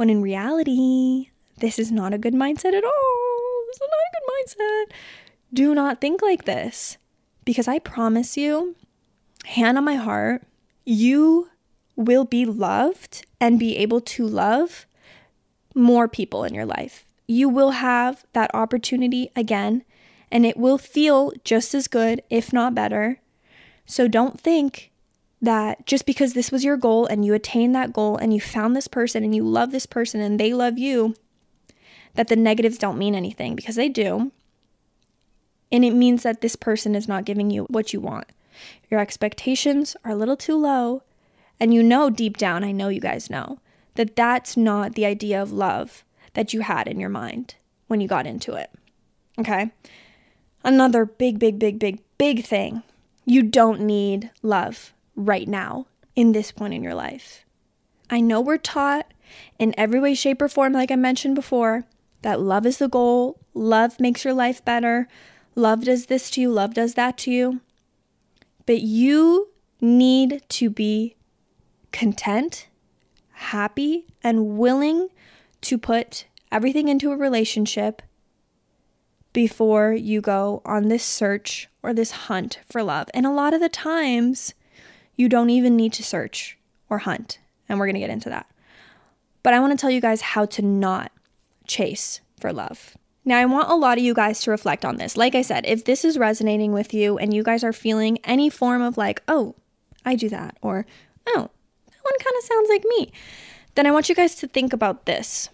When 0.00 0.08
in 0.08 0.22
reality, 0.22 1.28
this 1.58 1.78
is 1.78 1.92
not 1.92 2.14
a 2.14 2.18
good 2.18 2.32
mindset 2.32 2.72
at 2.72 2.84
all. 2.84 3.64
This 3.66 3.76
is 3.76 3.82
not 3.82 4.06
a 4.08 4.14
good 4.14 4.30
mindset. 4.32 4.96
Do 5.52 5.74
not 5.74 6.00
think 6.00 6.22
like 6.22 6.46
this 6.46 6.96
because 7.44 7.68
I 7.68 7.80
promise 7.80 8.34
you, 8.34 8.76
hand 9.44 9.76
on 9.76 9.84
my 9.84 9.96
heart, 9.96 10.42
you 10.86 11.50
will 11.96 12.24
be 12.24 12.46
loved 12.46 13.26
and 13.42 13.58
be 13.58 13.76
able 13.76 14.00
to 14.00 14.26
love 14.26 14.86
more 15.74 16.08
people 16.08 16.44
in 16.44 16.54
your 16.54 16.64
life. 16.64 17.04
You 17.26 17.50
will 17.50 17.72
have 17.72 18.24
that 18.32 18.54
opportunity 18.54 19.30
again, 19.36 19.84
and 20.32 20.46
it 20.46 20.56
will 20.56 20.78
feel 20.78 21.30
just 21.44 21.74
as 21.74 21.88
good, 21.88 22.22
if 22.30 22.54
not 22.54 22.74
better. 22.74 23.20
So 23.84 24.08
don't 24.08 24.40
think 24.40 24.92
that 25.42 25.86
just 25.86 26.06
because 26.06 26.34
this 26.34 26.52
was 26.52 26.64
your 26.64 26.76
goal 26.76 27.06
and 27.06 27.24
you 27.24 27.34
attained 27.34 27.74
that 27.74 27.92
goal 27.92 28.16
and 28.16 28.34
you 28.34 28.40
found 28.40 28.76
this 28.76 28.88
person 28.88 29.24
and 29.24 29.34
you 29.34 29.42
love 29.42 29.70
this 29.70 29.86
person 29.86 30.20
and 30.20 30.38
they 30.38 30.52
love 30.52 30.78
you, 30.78 31.14
that 32.14 32.28
the 32.28 32.36
negatives 32.36 32.78
don't 32.78 32.98
mean 32.98 33.14
anything 33.14 33.54
because 33.54 33.76
they 33.76 33.88
do. 33.88 34.32
And 35.72 35.84
it 35.84 35.92
means 35.92 36.22
that 36.24 36.40
this 36.40 36.56
person 36.56 36.94
is 36.94 37.08
not 37.08 37.24
giving 37.24 37.50
you 37.50 37.64
what 37.64 37.92
you 37.92 38.00
want. 38.00 38.26
Your 38.90 39.00
expectations 39.00 39.96
are 40.04 40.10
a 40.10 40.16
little 40.16 40.36
too 40.36 40.56
low. 40.56 41.02
And 41.58 41.72
you 41.72 41.82
know 41.82 42.10
deep 42.10 42.36
down, 42.36 42.64
I 42.64 42.72
know 42.72 42.88
you 42.88 43.00
guys 43.00 43.30
know, 43.30 43.60
that 43.94 44.16
that's 44.16 44.56
not 44.56 44.94
the 44.94 45.06
idea 45.06 45.40
of 45.40 45.52
love 45.52 46.04
that 46.34 46.52
you 46.52 46.62
had 46.62 46.88
in 46.88 46.98
your 46.98 47.08
mind 47.08 47.54
when 47.86 48.00
you 48.00 48.08
got 48.08 48.26
into 48.26 48.54
it. 48.54 48.70
Okay? 49.38 49.70
Another 50.64 51.04
big, 51.04 51.38
big, 51.38 51.58
big, 51.58 51.78
big, 51.78 52.00
big 52.18 52.44
thing 52.44 52.82
you 53.24 53.42
don't 53.42 53.80
need 53.80 54.30
love 54.42 54.92
right 55.26 55.48
now 55.48 55.86
in 56.16 56.32
this 56.32 56.52
point 56.52 56.74
in 56.74 56.82
your 56.82 56.94
life. 56.94 57.44
I 58.08 58.20
know 58.20 58.40
we're 58.40 58.58
taught 58.58 59.12
in 59.58 59.74
every 59.78 60.00
way, 60.00 60.14
shape, 60.14 60.42
or 60.42 60.48
form, 60.48 60.72
like 60.72 60.90
I 60.90 60.96
mentioned 60.96 61.34
before, 61.34 61.84
that 62.22 62.40
love 62.40 62.66
is 62.66 62.78
the 62.78 62.88
goal, 62.88 63.40
love 63.54 64.00
makes 64.00 64.24
your 64.24 64.34
life 64.34 64.64
better, 64.64 65.08
love 65.54 65.84
does 65.84 66.06
this 66.06 66.30
to 66.32 66.40
you, 66.40 66.50
love 66.50 66.74
does 66.74 66.94
that 66.94 67.16
to 67.18 67.30
you. 67.30 67.60
But 68.66 68.80
you 68.80 69.50
need 69.80 70.42
to 70.48 70.70
be 70.70 71.16
content, 71.92 72.68
happy, 73.32 74.06
and 74.22 74.58
willing 74.58 75.08
to 75.62 75.78
put 75.78 76.26
everything 76.52 76.88
into 76.88 77.12
a 77.12 77.16
relationship 77.16 78.02
before 79.32 79.92
you 79.92 80.20
go 80.20 80.60
on 80.64 80.88
this 80.88 81.04
search 81.04 81.68
or 81.82 81.94
this 81.94 82.10
hunt 82.10 82.58
for 82.68 82.82
love. 82.82 83.08
And 83.14 83.24
a 83.24 83.30
lot 83.30 83.54
of 83.54 83.60
the 83.60 83.68
times, 83.68 84.54
you 85.20 85.28
don't 85.28 85.50
even 85.50 85.76
need 85.76 85.92
to 85.92 86.02
search 86.02 86.56
or 86.88 86.98
hunt. 86.98 87.38
And 87.68 87.78
we're 87.78 87.86
going 87.86 87.94
to 87.94 88.00
get 88.00 88.10
into 88.10 88.30
that. 88.30 88.50
But 89.42 89.52
I 89.52 89.60
want 89.60 89.72
to 89.72 89.80
tell 89.80 89.90
you 89.90 90.00
guys 90.00 90.22
how 90.22 90.46
to 90.46 90.62
not 90.62 91.12
chase 91.66 92.20
for 92.40 92.52
love. 92.52 92.96
Now, 93.24 93.38
I 93.38 93.44
want 93.44 93.70
a 93.70 93.74
lot 93.74 93.98
of 93.98 94.04
you 94.04 94.14
guys 94.14 94.40
to 94.40 94.50
reflect 94.50 94.84
on 94.84 94.96
this. 94.96 95.16
Like 95.16 95.34
I 95.34 95.42
said, 95.42 95.66
if 95.66 95.84
this 95.84 96.04
is 96.06 96.18
resonating 96.18 96.72
with 96.72 96.94
you 96.94 97.18
and 97.18 97.34
you 97.34 97.42
guys 97.42 97.62
are 97.62 97.72
feeling 97.72 98.18
any 98.24 98.48
form 98.48 98.80
of 98.80 98.96
like, 98.96 99.22
oh, 99.28 99.54
I 100.06 100.16
do 100.16 100.30
that, 100.30 100.56
or 100.62 100.86
oh, 101.26 101.50
that 101.86 102.02
one 102.02 102.18
kind 102.18 102.36
of 102.38 102.44
sounds 102.44 102.70
like 102.70 102.84
me, 102.84 103.12
then 103.74 103.86
I 103.86 103.90
want 103.90 104.08
you 104.08 104.14
guys 104.14 104.34
to 104.36 104.48
think 104.48 104.72
about 104.72 105.04
this. 105.04 105.50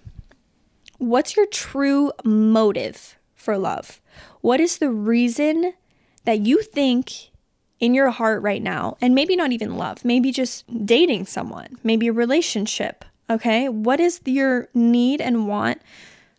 What's 0.99 1.37
your 1.37 1.47
true 1.47 2.13
motive 2.25 3.19
for 3.35 3.59
love? 3.59 4.01
What 4.41 4.61
is 4.61 4.79
the 4.79 4.91
reason 4.91 5.75
that 6.25 6.39
you 6.39 6.63
think 6.63 7.31
in 7.79 7.95
your 7.95 8.11
heart 8.11 8.43
right 8.43 8.63
now, 8.63 8.97
and 9.01 9.15
maybe 9.15 9.37
not 9.37 9.53
even 9.53 9.77
love, 9.77 10.05
maybe 10.05 10.33
just 10.33 10.65
dating 10.87 11.27
someone, 11.27 11.79
maybe 11.85 12.09
a 12.09 12.13
relationship, 12.13 13.05
okay? 13.29 13.69
What 13.69 14.01
is 14.01 14.21
your 14.25 14.69
need 14.73 15.21
and 15.21 15.47
want 15.47 15.83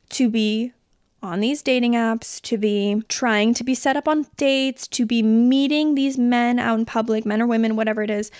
to 0.10 0.30
be 0.30 0.74
on 1.22 1.40
these 1.40 1.62
dating 1.62 1.94
apps, 1.94 2.42
to 2.42 2.58
be 2.58 3.04
trying 3.10 3.54
to 3.54 3.64
be 3.64 3.76
set 3.76 3.98
up 3.98 4.08
on 4.08 4.26
dates, 4.38 4.88
to 4.88 5.06
be 5.06 5.22
meeting 5.22 5.96
these 5.96 6.18
men 6.18 6.60
out 6.60 6.80
in 6.80 6.86
public, 6.86 7.26
men 7.26 7.42
or 7.42 7.48
women, 7.48 7.76
whatever 7.76 8.02
it 8.04 8.10
is? 8.10 8.32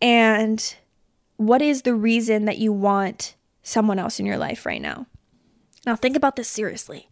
And 0.00 0.74
what 1.36 1.62
is 1.62 1.82
the 1.82 1.94
reason 1.94 2.44
that 2.44 2.58
you 2.58 2.72
want 2.72 3.34
someone 3.62 3.98
else 3.98 4.20
in 4.20 4.26
your 4.26 4.38
life 4.38 4.66
right 4.66 4.80
now? 4.80 5.06
Now, 5.84 5.96
think 5.96 6.16
about 6.16 6.36
this 6.36 6.48
seriously. 6.48 7.08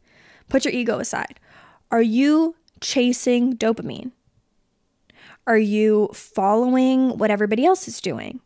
Put 0.48 0.64
your 0.64 0.74
ego 0.74 0.98
aside. 0.98 1.40
Are 1.90 2.02
you 2.02 2.56
chasing 2.80 3.56
dopamine? 3.56 4.12
Are 5.46 5.59
you 5.59 6.09
following 6.12 7.18
what 7.18 7.30
everybody 7.30 7.66
else 7.66 7.87
is 7.87 8.00
doing? 8.00 8.40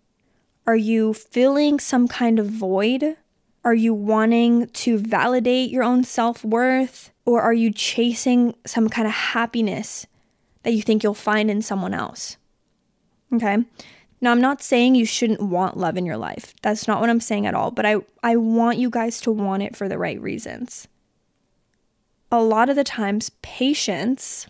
Are 0.67 0.77
you 0.77 1.15
filling 1.15 1.79
some 1.81 2.09
kind 2.09 2.39
of 2.39 2.47
void? 2.47 3.17
Are 3.65 3.75
you 3.75 3.95
wanting 3.95 4.69
to 4.69 4.99
validate 4.99 5.71
your 5.71 5.83
own 5.83 6.05
self 6.05 6.45
worth? 6.45 7.11
Or 7.25 7.43
are 7.43 7.55
you 7.55 7.73
chasing 7.73 8.55
some 8.67 8.89
kind 8.89 9.07
of 9.07 9.15
happiness 9.15 10.07
that 10.63 10.73
you 10.73 10.83
think 10.83 11.03
you'll 11.03 11.15
find 11.15 11.51
in 11.51 11.63
someone 11.63 11.95
else? 11.95 12.37
Okay. 13.33 13.59
Now, 14.21 14.33
I'm 14.33 14.41
not 14.41 14.63
saying 14.63 14.95
you 14.95 15.07
shouldn't 15.07 15.43
want 15.43 15.77
love 15.77 15.97
in 15.97 16.05
your 16.05 16.17
life. 16.17 16.55
That's 16.63 16.89
not 16.89 17.01
what 17.01 17.11
I'm 17.11 17.21
saying 17.21 17.47
at 17.47 17.55
all. 17.55 17.71
But 17.71 17.87
I, 17.87 17.97
I 18.23 18.37
want 18.37 18.79
you 18.79 18.91
guys 18.91 19.21
to 19.23 19.31
want 19.31 19.63
it 19.63 19.77
for 19.77 19.89
the 19.89 19.99
right 19.99 20.21
reasons. 20.21 20.89
A 22.33 22.43
lot 22.43 22.69
of 22.69 22.77
the 22.77 22.85
times, 22.85 23.31
patience 23.43 24.49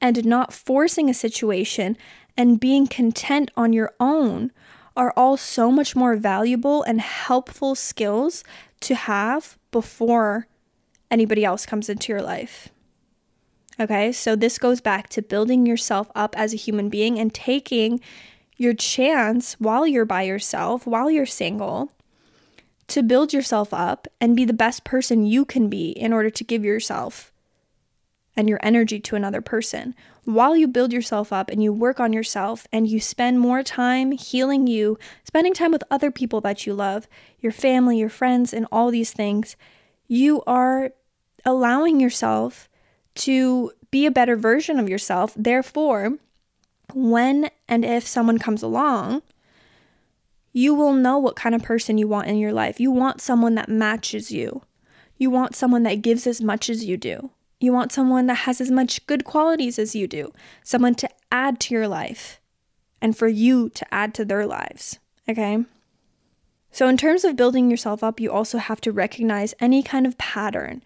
and 0.00 0.24
not 0.24 0.52
forcing 0.52 1.08
a 1.08 1.14
situation 1.14 1.96
and 2.36 2.60
being 2.60 2.86
content 2.86 3.50
on 3.56 3.72
your 3.72 3.92
own 3.98 4.52
are 4.96 5.12
all 5.16 5.36
so 5.36 5.70
much 5.70 5.94
more 5.94 6.16
valuable 6.16 6.82
and 6.82 7.00
helpful 7.00 7.74
skills 7.74 8.44
to 8.80 8.94
have 8.94 9.58
before 9.70 10.46
anybody 11.10 11.44
else 11.44 11.66
comes 11.66 11.88
into 11.88 12.12
your 12.12 12.22
life. 12.22 12.68
Okay, 13.78 14.10
so 14.10 14.34
this 14.34 14.58
goes 14.58 14.80
back 14.80 15.08
to 15.10 15.20
building 15.20 15.66
yourself 15.66 16.10
up 16.14 16.34
as 16.38 16.54
a 16.54 16.58
human 16.58 16.88
being 16.88 17.18
and 17.18 17.32
taking 17.32 18.00
your 18.56 18.72
chance 18.72 19.54
while 19.54 19.86
you're 19.86 20.06
by 20.06 20.22
yourself, 20.22 20.86
while 20.86 21.10
you're 21.10 21.26
single, 21.26 21.92
to 22.88 23.02
build 23.02 23.34
yourself 23.34 23.74
up 23.74 24.08
and 24.18 24.34
be 24.34 24.46
the 24.46 24.54
best 24.54 24.84
person 24.84 25.26
you 25.26 25.44
can 25.44 25.68
be 25.68 25.90
in 25.90 26.12
order 26.12 26.30
to 26.30 26.44
give 26.44 26.64
yourself 26.64 27.32
and 28.36 28.48
your 28.48 28.60
energy 28.62 29.00
to 29.00 29.16
another 29.16 29.40
person. 29.40 29.94
While 30.24 30.56
you 30.56 30.68
build 30.68 30.92
yourself 30.92 31.32
up 31.32 31.50
and 31.50 31.62
you 31.62 31.72
work 31.72 32.00
on 32.00 32.12
yourself 32.12 32.66
and 32.72 32.88
you 32.88 33.00
spend 33.00 33.40
more 33.40 33.62
time 33.62 34.12
healing 34.12 34.66
you, 34.66 34.98
spending 35.24 35.54
time 35.54 35.72
with 35.72 35.84
other 35.90 36.10
people 36.10 36.40
that 36.42 36.66
you 36.66 36.74
love, 36.74 37.08
your 37.40 37.52
family, 37.52 37.98
your 37.98 38.08
friends, 38.08 38.52
and 38.52 38.66
all 38.70 38.90
these 38.90 39.12
things, 39.12 39.56
you 40.08 40.42
are 40.46 40.90
allowing 41.44 42.00
yourself 42.00 42.68
to 43.14 43.72
be 43.90 44.04
a 44.04 44.10
better 44.10 44.36
version 44.36 44.78
of 44.78 44.88
yourself. 44.88 45.32
Therefore, 45.36 46.18
when 46.92 47.50
and 47.68 47.84
if 47.84 48.06
someone 48.06 48.38
comes 48.38 48.62
along, 48.62 49.22
you 50.52 50.74
will 50.74 50.92
know 50.92 51.18
what 51.18 51.36
kind 51.36 51.54
of 51.54 51.62
person 51.62 51.98
you 51.98 52.08
want 52.08 52.28
in 52.28 52.36
your 52.36 52.52
life. 52.52 52.80
You 52.80 52.90
want 52.90 53.20
someone 53.20 53.54
that 53.56 53.68
matches 53.68 54.30
you. 54.30 54.62
You 55.18 55.30
want 55.30 55.54
someone 55.54 55.82
that 55.84 56.02
gives 56.02 56.26
as 56.26 56.40
much 56.40 56.68
as 56.68 56.84
you 56.84 56.96
do. 56.96 57.30
You 57.58 57.72
want 57.72 57.92
someone 57.92 58.26
that 58.26 58.34
has 58.34 58.60
as 58.60 58.70
much 58.70 59.06
good 59.06 59.24
qualities 59.24 59.78
as 59.78 59.94
you 59.94 60.06
do, 60.06 60.32
someone 60.62 60.94
to 60.96 61.08
add 61.32 61.58
to 61.60 61.74
your 61.74 61.88
life 61.88 62.40
and 63.00 63.16
for 63.16 63.28
you 63.28 63.68
to 63.70 63.94
add 63.94 64.14
to 64.14 64.24
their 64.24 64.46
lives. 64.46 64.98
Okay? 65.28 65.64
So, 66.70 66.88
in 66.88 66.98
terms 66.98 67.24
of 67.24 67.36
building 67.36 67.70
yourself 67.70 68.04
up, 68.04 68.20
you 68.20 68.30
also 68.30 68.58
have 68.58 68.80
to 68.82 68.92
recognize 68.92 69.54
any 69.60 69.82
kind 69.82 70.06
of 70.06 70.18
pattern 70.18 70.82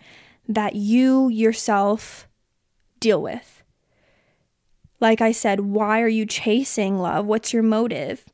that 0.48 0.76
you 0.76 1.28
yourself 1.28 2.28
deal 3.00 3.20
with. 3.20 3.64
Like 5.00 5.20
I 5.20 5.32
said, 5.32 5.60
why 5.60 6.00
are 6.00 6.08
you 6.08 6.26
chasing 6.26 6.98
love? 6.98 7.26
What's 7.26 7.52
your 7.52 7.62
motive? 7.62 8.24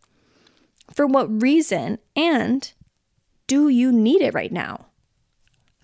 For 0.92 1.06
what 1.06 1.42
reason? 1.42 1.98
And 2.14 2.70
do 3.46 3.68
you 3.68 3.92
need 3.92 4.20
it 4.20 4.34
right 4.34 4.52
now? 4.52 4.86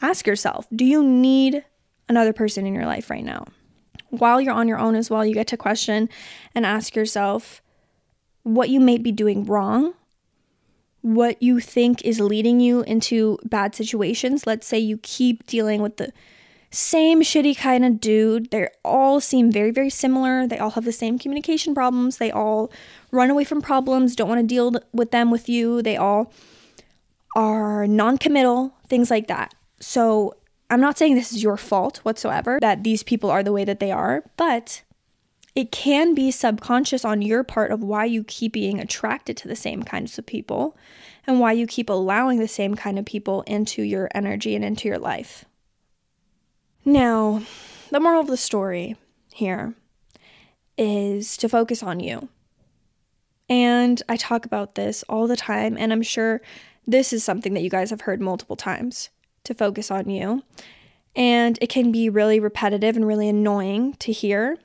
Ask 0.00 0.26
yourself 0.26 0.66
do 0.74 0.84
you 0.84 1.02
need 1.02 1.64
another 2.12 2.32
person 2.32 2.66
in 2.66 2.74
your 2.74 2.86
life 2.86 3.10
right 3.10 3.24
now. 3.24 3.46
While 4.10 4.40
you're 4.40 4.52
on 4.54 4.68
your 4.68 4.78
own 4.78 4.94
as 4.94 5.08
well, 5.08 5.24
you 5.24 5.34
get 5.34 5.46
to 5.48 5.56
question 5.56 6.08
and 6.54 6.66
ask 6.66 6.94
yourself 6.94 7.62
what 8.42 8.68
you 8.68 8.78
may 8.78 8.98
be 8.98 9.10
doing 9.12 9.44
wrong, 9.44 9.94
what 11.00 11.42
you 11.42 11.58
think 11.58 12.04
is 12.04 12.20
leading 12.20 12.60
you 12.60 12.82
into 12.82 13.38
bad 13.44 13.74
situations. 13.74 14.46
Let's 14.46 14.66
say 14.66 14.78
you 14.78 14.98
keep 14.98 15.46
dealing 15.46 15.80
with 15.80 15.96
the 15.96 16.12
same 16.70 17.22
shitty 17.22 17.56
kind 17.56 17.84
of 17.84 18.00
dude. 18.00 18.50
They 18.50 18.68
all 18.84 19.20
seem 19.20 19.50
very, 19.50 19.70
very 19.70 19.90
similar. 19.90 20.46
They 20.46 20.58
all 20.58 20.70
have 20.70 20.84
the 20.84 20.92
same 20.92 21.18
communication 21.18 21.74
problems. 21.74 22.18
They 22.18 22.30
all 22.30 22.70
run 23.10 23.30
away 23.30 23.44
from 23.44 23.62
problems, 23.62 24.14
don't 24.14 24.28
want 24.28 24.40
to 24.40 24.46
deal 24.46 24.72
with 24.92 25.10
them 25.10 25.30
with 25.30 25.48
you. 25.48 25.80
They 25.80 25.96
all 25.96 26.32
are 27.34 27.86
non 27.86 28.18
committal, 28.18 28.74
things 28.88 29.10
like 29.10 29.28
that. 29.28 29.54
So 29.80 30.34
I'm 30.72 30.80
not 30.80 30.96
saying 30.96 31.16
this 31.16 31.34
is 31.34 31.42
your 31.42 31.58
fault 31.58 31.98
whatsoever 31.98 32.58
that 32.62 32.82
these 32.82 33.02
people 33.02 33.30
are 33.30 33.42
the 33.42 33.52
way 33.52 33.62
that 33.62 33.78
they 33.78 33.92
are, 33.92 34.24
but 34.38 34.80
it 35.54 35.70
can 35.70 36.14
be 36.14 36.30
subconscious 36.30 37.04
on 37.04 37.20
your 37.20 37.44
part 37.44 37.70
of 37.70 37.82
why 37.82 38.06
you 38.06 38.24
keep 38.24 38.54
being 38.54 38.80
attracted 38.80 39.36
to 39.36 39.48
the 39.48 39.54
same 39.54 39.82
kinds 39.82 40.18
of 40.18 40.24
people 40.24 40.74
and 41.26 41.40
why 41.40 41.52
you 41.52 41.66
keep 41.66 41.90
allowing 41.90 42.38
the 42.38 42.48
same 42.48 42.74
kind 42.74 42.98
of 42.98 43.04
people 43.04 43.42
into 43.42 43.82
your 43.82 44.08
energy 44.14 44.56
and 44.56 44.64
into 44.64 44.88
your 44.88 44.96
life. 44.96 45.44
Now, 46.86 47.42
the 47.90 48.00
moral 48.00 48.22
of 48.22 48.28
the 48.28 48.38
story 48.38 48.96
here 49.30 49.74
is 50.78 51.36
to 51.36 51.50
focus 51.50 51.82
on 51.82 52.00
you. 52.00 52.30
And 53.46 54.02
I 54.08 54.16
talk 54.16 54.46
about 54.46 54.74
this 54.74 55.02
all 55.06 55.26
the 55.26 55.36
time, 55.36 55.76
and 55.78 55.92
I'm 55.92 56.00
sure 56.00 56.40
this 56.86 57.12
is 57.12 57.22
something 57.22 57.52
that 57.52 57.62
you 57.62 57.68
guys 57.68 57.90
have 57.90 58.00
heard 58.00 58.22
multiple 58.22 58.56
times 58.56 59.10
to 59.44 59.54
focus 59.54 59.90
on 59.90 60.08
you. 60.08 60.42
And 61.14 61.58
it 61.60 61.68
can 61.68 61.92
be 61.92 62.08
really 62.08 62.40
repetitive 62.40 62.96
and 62.96 63.06
really 63.06 63.28
annoying 63.28 63.94
to 63.94 64.12
hear 64.12 64.58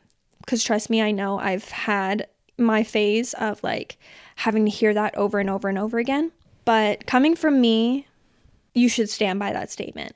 because 0.47 0.63
trust 0.63 0.89
me, 0.89 1.01
I 1.01 1.11
know 1.11 1.37
I've 1.39 1.67
had 1.69 2.27
my 2.57 2.81
phase 2.81 3.33
of 3.33 3.61
like 3.63 3.97
having 4.37 4.63
to 4.63 4.71
hear 4.71 4.93
that 4.93 5.15
over 5.17 5.39
and 5.39 5.49
over 5.49 5.67
and 5.67 5.77
over 5.77 5.97
again. 5.97 6.31
But 6.63 7.05
coming 7.05 7.35
from 7.35 7.59
me, 7.59 8.07
you 8.73 8.87
should 8.87 9.09
stand 9.09 9.39
by 9.39 9.51
that 9.51 9.69
statement 9.69 10.15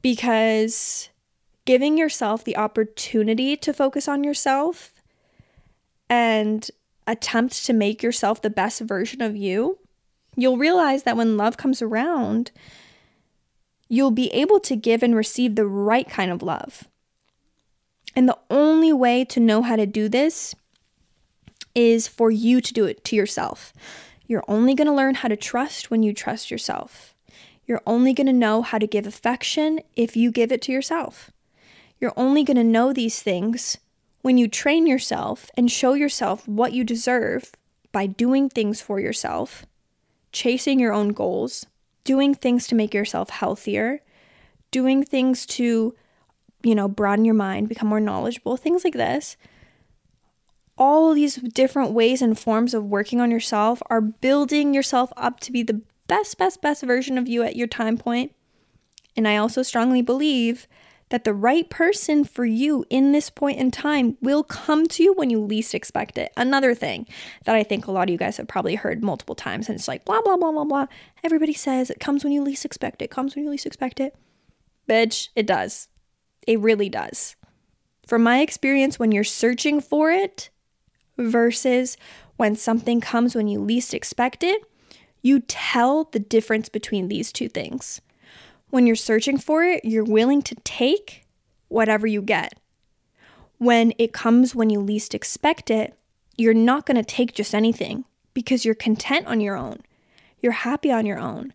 because 0.00 1.08
giving 1.64 1.98
yourself 1.98 2.44
the 2.44 2.56
opportunity 2.56 3.56
to 3.56 3.72
focus 3.72 4.06
on 4.06 4.22
yourself 4.22 4.92
and 6.08 6.70
attempt 7.06 7.66
to 7.66 7.72
make 7.72 8.00
yourself 8.00 8.42
the 8.42 8.50
best 8.50 8.80
version 8.80 9.22
of 9.22 9.36
you, 9.36 9.78
you'll 10.36 10.56
realize 10.56 11.02
that 11.02 11.16
when 11.16 11.36
love 11.36 11.56
comes 11.56 11.82
around, 11.82 12.52
you'll 13.92 14.10
be 14.10 14.32
able 14.32 14.58
to 14.58 14.74
give 14.74 15.02
and 15.02 15.14
receive 15.14 15.54
the 15.54 15.66
right 15.66 16.08
kind 16.08 16.30
of 16.30 16.42
love. 16.42 16.88
And 18.16 18.26
the 18.26 18.38
only 18.48 18.90
way 18.90 19.22
to 19.26 19.38
know 19.38 19.60
how 19.60 19.76
to 19.76 19.84
do 19.84 20.08
this 20.08 20.54
is 21.74 22.08
for 22.08 22.30
you 22.30 22.62
to 22.62 22.72
do 22.72 22.86
it 22.86 23.04
to 23.04 23.16
yourself. 23.16 23.74
You're 24.26 24.44
only 24.48 24.74
going 24.74 24.86
to 24.86 24.94
learn 24.94 25.16
how 25.16 25.28
to 25.28 25.36
trust 25.36 25.90
when 25.90 26.02
you 26.02 26.14
trust 26.14 26.50
yourself. 26.50 27.14
You're 27.66 27.82
only 27.86 28.14
going 28.14 28.28
to 28.28 28.32
know 28.32 28.62
how 28.62 28.78
to 28.78 28.86
give 28.86 29.06
affection 29.06 29.80
if 29.94 30.16
you 30.16 30.32
give 30.32 30.50
it 30.50 30.62
to 30.62 30.72
yourself. 30.72 31.30
You're 32.00 32.14
only 32.16 32.44
going 32.44 32.56
to 32.56 32.64
know 32.64 32.94
these 32.94 33.20
things 33.22 33.76
when 34.22 34.38
you 34.38 34.48
train 34.48 34.86
yourself 34.86 35.50
and 35.54 35.70
show 35.70 35.92
yourself 35.92 36.48
what 36.48 36.72
you 36.72 36.82
deserve 36.82 37.52
by 37.92 38.06
doing 38.06 38.48
things 38.48 38.80
for 38.80 38.98
yourself, 38.98 39.66
chasing 40.32 40.80
your 40.80 40.94
own 40.94 41.10
goals, 41.10 41.66
doing 42.04 42.34
things 42.34 42.66
to 42.66 42.74
make 42.74 42.94
yourself 42.94 43.30
healthier, 43.30 44.02
doing 44.70 45.04
things 45.04 45.46
to, 45.46 45.94
you 46.62 46.74
know, 46.74 46.88
broaden 46.88 47.24
your 47.24 47.34
mind, 47.34 47.68
become 47.68 47.88
more 47.88 48.00
knowledgeable, 48.00 48.56
things 48.56 48.84
like 48.84 48.94
this. 48.94 49.36
All 50.78 51.14
these 51.14 51.36
different 51.36 51.92
ways 51.92 52.22
and 52.22 52.38
forms 52.38 52.74
of 52.74 52.84
working 52.84 53.20
on 53.20 53.30
yourself 53.30 53.82
are 53.86 54.00
building 54.00 54.74
yourself 54.74 55.12
up 55.16 55.38
to 55.40 55.52
be 55.52 55.62
the 55.62 55.82
best, 56.08 56.38
best, 56.38 56.60
best 56.60 56.82
version 56.82 57.18
of 57.18 57.28
you 57.28 57.42
at 57.42 57.56
your 57.56 57.66
time 57.66 57.96
point. 57.96 58.32
And 59.16 59.28
I 59.28 59.36
also 59.36 59.62
strongly 59.62 60.02
believe 60.02 60.66
that 61.12 61.24
the 61.24 61.34
right 61.34 61.68
person 61.68 62.24
for 62.24 62.46
you 62.46 62.86
in 62.88 63.12
this 63.12 63.28
point 63.28 63.58
in 63.58 63.70
time 63.70 64.16
will 64.22 64.42
come 64.42 64.86
to 64.86 65.02
you 65.02 65.12
when 65.12 65.28
you 65.28 65.38
least 65.38 65.74
expect 65.74 66.16
it. 66.16 66.32
Another 66.38 66.74
thing 66.74 67.06
that 67.44 67.54
I 67.54 67.62
think 67.62 67.86
a 67.86 67.92
lot 67.92 68.04
of 68.04 68.08
you 68.08 68.16
guys 68.16 68.38
have 68.38 68.48
probably 68.48 68.76
heard 68.76 69.04
multiple 69.04 69.34
times, 69.34 69.68
and 69.68 69.76
it's 69.76 69.86
like 69.86 70.06
blah, 70.06 70.22
blah, 70.22 70.38
blah, 70.38 70.50
blah, 70.50 70.64
blah. 70.64 70.86
Everybody 71.22 71.52
says 71.52 71.90
it 71.90 72.00
comes 72.00 72.24
when 72.24 72.32
you 72.32 72.42
least 72.42 72.64
expect 72.64 73.02
it, 73.02 73.10
comes 73.10 73.36
when 73.36 73.44
you 73.44 73.50
least 73.50 73.66
expect 73.66 74.00
it. 74.00 74.16
Bitch, 74.88 75.28
it 75.36 75.46
does. 75.46 75.88
It 76.46 76.58
really 76.60 76.88
does. 76.88 77.36
From 78.06 78.22
my 78.22 78.40
experience, 78.40 78.98
when 78.98 79.12
you're 79.12 79.22
searching 79.22 79.82
for 79.82 80.10
it 80.10 80.48
versus 81.18 81.98
when 82.38 82.56
something 82.56 83.02
comes 83.02 83.34
when 83.34 83.48
you 83.48 83.60
least 83.60 83.92
expect 83.92 84.42
it, 84.42 84.62
you 85.20 85.40
tell 85.40 86.04
the 86.04 86.18
difference 86.18 86.70
between 86.70 87.08
these 87.08 87.32
two 87.32 87.50
things 87.50 88.00
when 88.72 88.86
you're 88.86 88.96
searching 88.96 89.38
for 89.38 89.62
it, 89.62 89.84
you're 89.84 90.02
willing 90.02 90.42
to 90.42 90.54
take 90.64 91.26
whatever 91.68 92.06
you 92.06 92.22
get. 92.22 92.58
When 93.58 93.92
it 93.98 94.12
comes 94.12 94.54
when 94.54 94.70
you 94.70 94.80
least 94.80 95.14
expect 95.14 95.70
it, 95.70 95.94
you're 96.36 96.54
not 96.54 96.86
going 96.86 96.96
to 96.96 97.04
take 97.04 97.34
just 97.34 97.54
anything 97.54 98.04
because 98.34 98.64
you're 98.64 98.74
content 98.74 99.26
on 99.26 99.40
your 99.40 99.56
own. 99.56 99.82
You're 100.40 100.52
happy 100.52 100.90
on 100.90 101.06
your 101.06 101.18
own. 101.18 101.52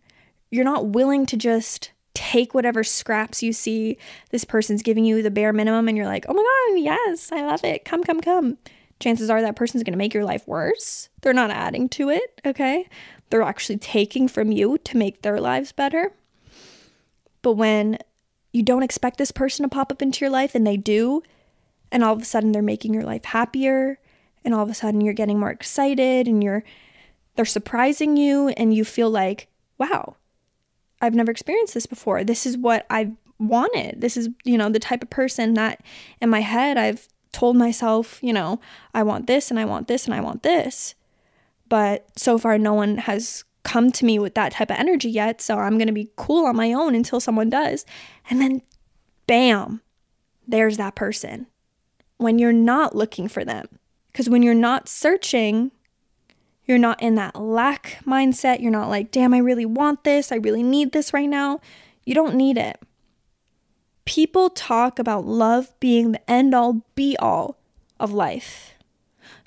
You're 0.50 0.64
not 0.64 0.86
willing 0.86 1.26
to 1.26 1.36
just 1.36 1.90
take 2.14 2.54
whatever 2.54 2.82
scraps 2.82 3.42
you 3.42 3.52
see 3.52 3.98
this 4.30 4.44
person's 4.44 4.82
giving 4.82 5.04
you 5.04 5.22
the 5.22 5.30
bare 5.30 5.52
minimum 5.52 5.88
and 5.88 5.96
you're 5.96 6.06
like, 6.06 6.24
oh 6.28 6.32
my 6.32 6.72
God, 6.72 6.80
yes, 6.80 7.30
I 7.30 7.44
love 7.44 7.64
it. 7.64 7.84
Come, 7.84 8.02
come, 8.02 8.20
come. 8.20 8.56
Chances 9.00 9.28
are 9.28 9.42
that 9.42 9.56
person's 9.56 9.82
going 9.82 9.92
to 9.92 9.98
make 9.98 10.14
your 10.14 10.24
life 10.24 10.48
worse. 10.48 11.08
They're 11.20 11.32
not 11.32 11.50
adding 11.50 11.88
to 11.90 12.08
it, 12.08 12.40
okay? 12.46 12.88
they're 13.30 13.42
actually 13.42 13.78
taking 13.78 14.28
from 14.28 14.52
you 14.52 14.78
to 14.78 14.96
make 14.96 15.22
their 15.22 15.40
lives 15.40 15.72
better. 15.72 16.12
But 17.42 17.52
when 17.52 17.98
you 18.52 18.62
don't 18.62 18.82
expect 18.82 19.18
this 19.18 19.30
person 19.30 19.62
to 19.62 19.68
pop 19.68 19.92
up 19.92 20.02
into 20.02 20.24
your 20.24 20.30
life 20.30 20.54
and 20.54 20.66
they 20.66 20.76
do, 20.76 21.22
and 21.90 22.04
all 22.04 22.14
of 22.14 22.22
a 22.22 22.24
sudden 22.24 22.52
they're 22.52 22.62
making 22.62 22.94
your 22.94 23.04
life 23.04 23.24
happier, 23.26 23.98
and 24.44 24.54
all 24.54 24.62
of 24.62 24.70
a 24.70 24.74
sudden 24.74 25.00
you're 25.00 25.14
getting 25.14 25.38
more 25.38 25.50
excited 25.50 26.26
and 26.26 26.42
you're 26.42 26.64
they're 27.36 27.44
surprising 27.44 28.16
you 28.16 28.48
and 28.48 28.74
you 28.74 28.84
feel 28.84 29.10
like, 29.10 29.46
wow, 29.78 30.16
I've 31.00 31.14
never 31.14 31.30
experienced 31.30 31.74
this 31.74 31.86
before. 31.86 32.24
This 32.24 32.44
is 32.46 32.58
what 32.58 32.84
I've 32.90 33.12
wanted. 33.38 34.00
This 34.00 34.16
is, 34.16 34.28
you 34.44 34.58
know, 34.58 34.68
the 34.68 34.80
type 34.80 35.04
of 35.04 35.10
person 35.10 35.54
that 35.54 35.80
in 36.20 36.30
my 36.30 36.40
head 36.40 36.76
I've 36.76 37.08
told 37.30 37.56
myself, 37.56 38.18
you 38.22 38.32
know, 38.32 38.60
I 38.92 39.04
want 39.04 39.28
this 39.28 39.50
and 39.50 39.60
I 39.60 39.64
want 39.64 39.86
this 39.86 40.06
and 40.06 40.14
I 40.14 40.20
want 40.20 40.42
this. 40.42 40.96
But 41.68 42.08
so 42.16 42.38
far, 42.38 42.58
no 42.58 42.74
one 42.74 42.96
has 42.98 43.44
come 43.68 43.92
to 43.92 44.06
me 44.06 44.18
with 44.18 44.34
that 44.34 44.52
type 44.52 44.70
of 44.70 44.78
energy 44.78 45.10
yet. 45.10 45.42
So 45.42 45.58
I'm 45.58 45.76
going 45.76 45.88
to 45.88 45.92
be 45.92 46.10
cool 46.16 46.46
on 46.46 46.56
my 46.56 46.72
own 46.72 46.94
until 46.94 47.20
someone 47.20 47.50
does. 47.50 47.84
And 48.30 48.40
then, 48.40 48.62
bam, 49.26 49.82
there's 50.46 50.78
that 50.78 50.94
person 50.94 51.46
when 52.16 52.38
you're 52.38 52.50
not 52.50 52.96
looking 52.96 53.28
for 53.28 53.44
them. 53.44 53.66
Because 54.10 54.30
when 54.30 54.42
you're 54.42 54.54
not 54.54 54.88
searching, 54.88 55.70
you're 56.64 56.78
not 56.78 57.02
in 57.02 57.16
that 57.16 57.38
lack 57.38 57.98
mindset. 58.06 58.62
You're 58.62 58.72
not 58.72 58.88
like, 58.88 59.10
damn, 59.10 59.34
I 59.34 59.38
really 59.38 59.66
want 59.66 60.02
this. 60.02 60.32
I 60.32 60.36
really 60.36 60.62
need 60.62 60.92
this 60.92 61.12
right 61.12 61.28
now. 61.28 61.60
You 62.04 62.14
don't 62.14 62.36
need 62.36 62.56
it. 62.56 62.80
People 64.06 64.48
talk 64.48 64.98
about 64.98 65.26
love 65.26 65.78
being 65.78 66.12
the 66.12 66.30
end 66.30 66.54
all 66.54 66.86
be 66.94 67.18
all 67.18 67.58
of 68.00 68.12
life. 68.12 68.72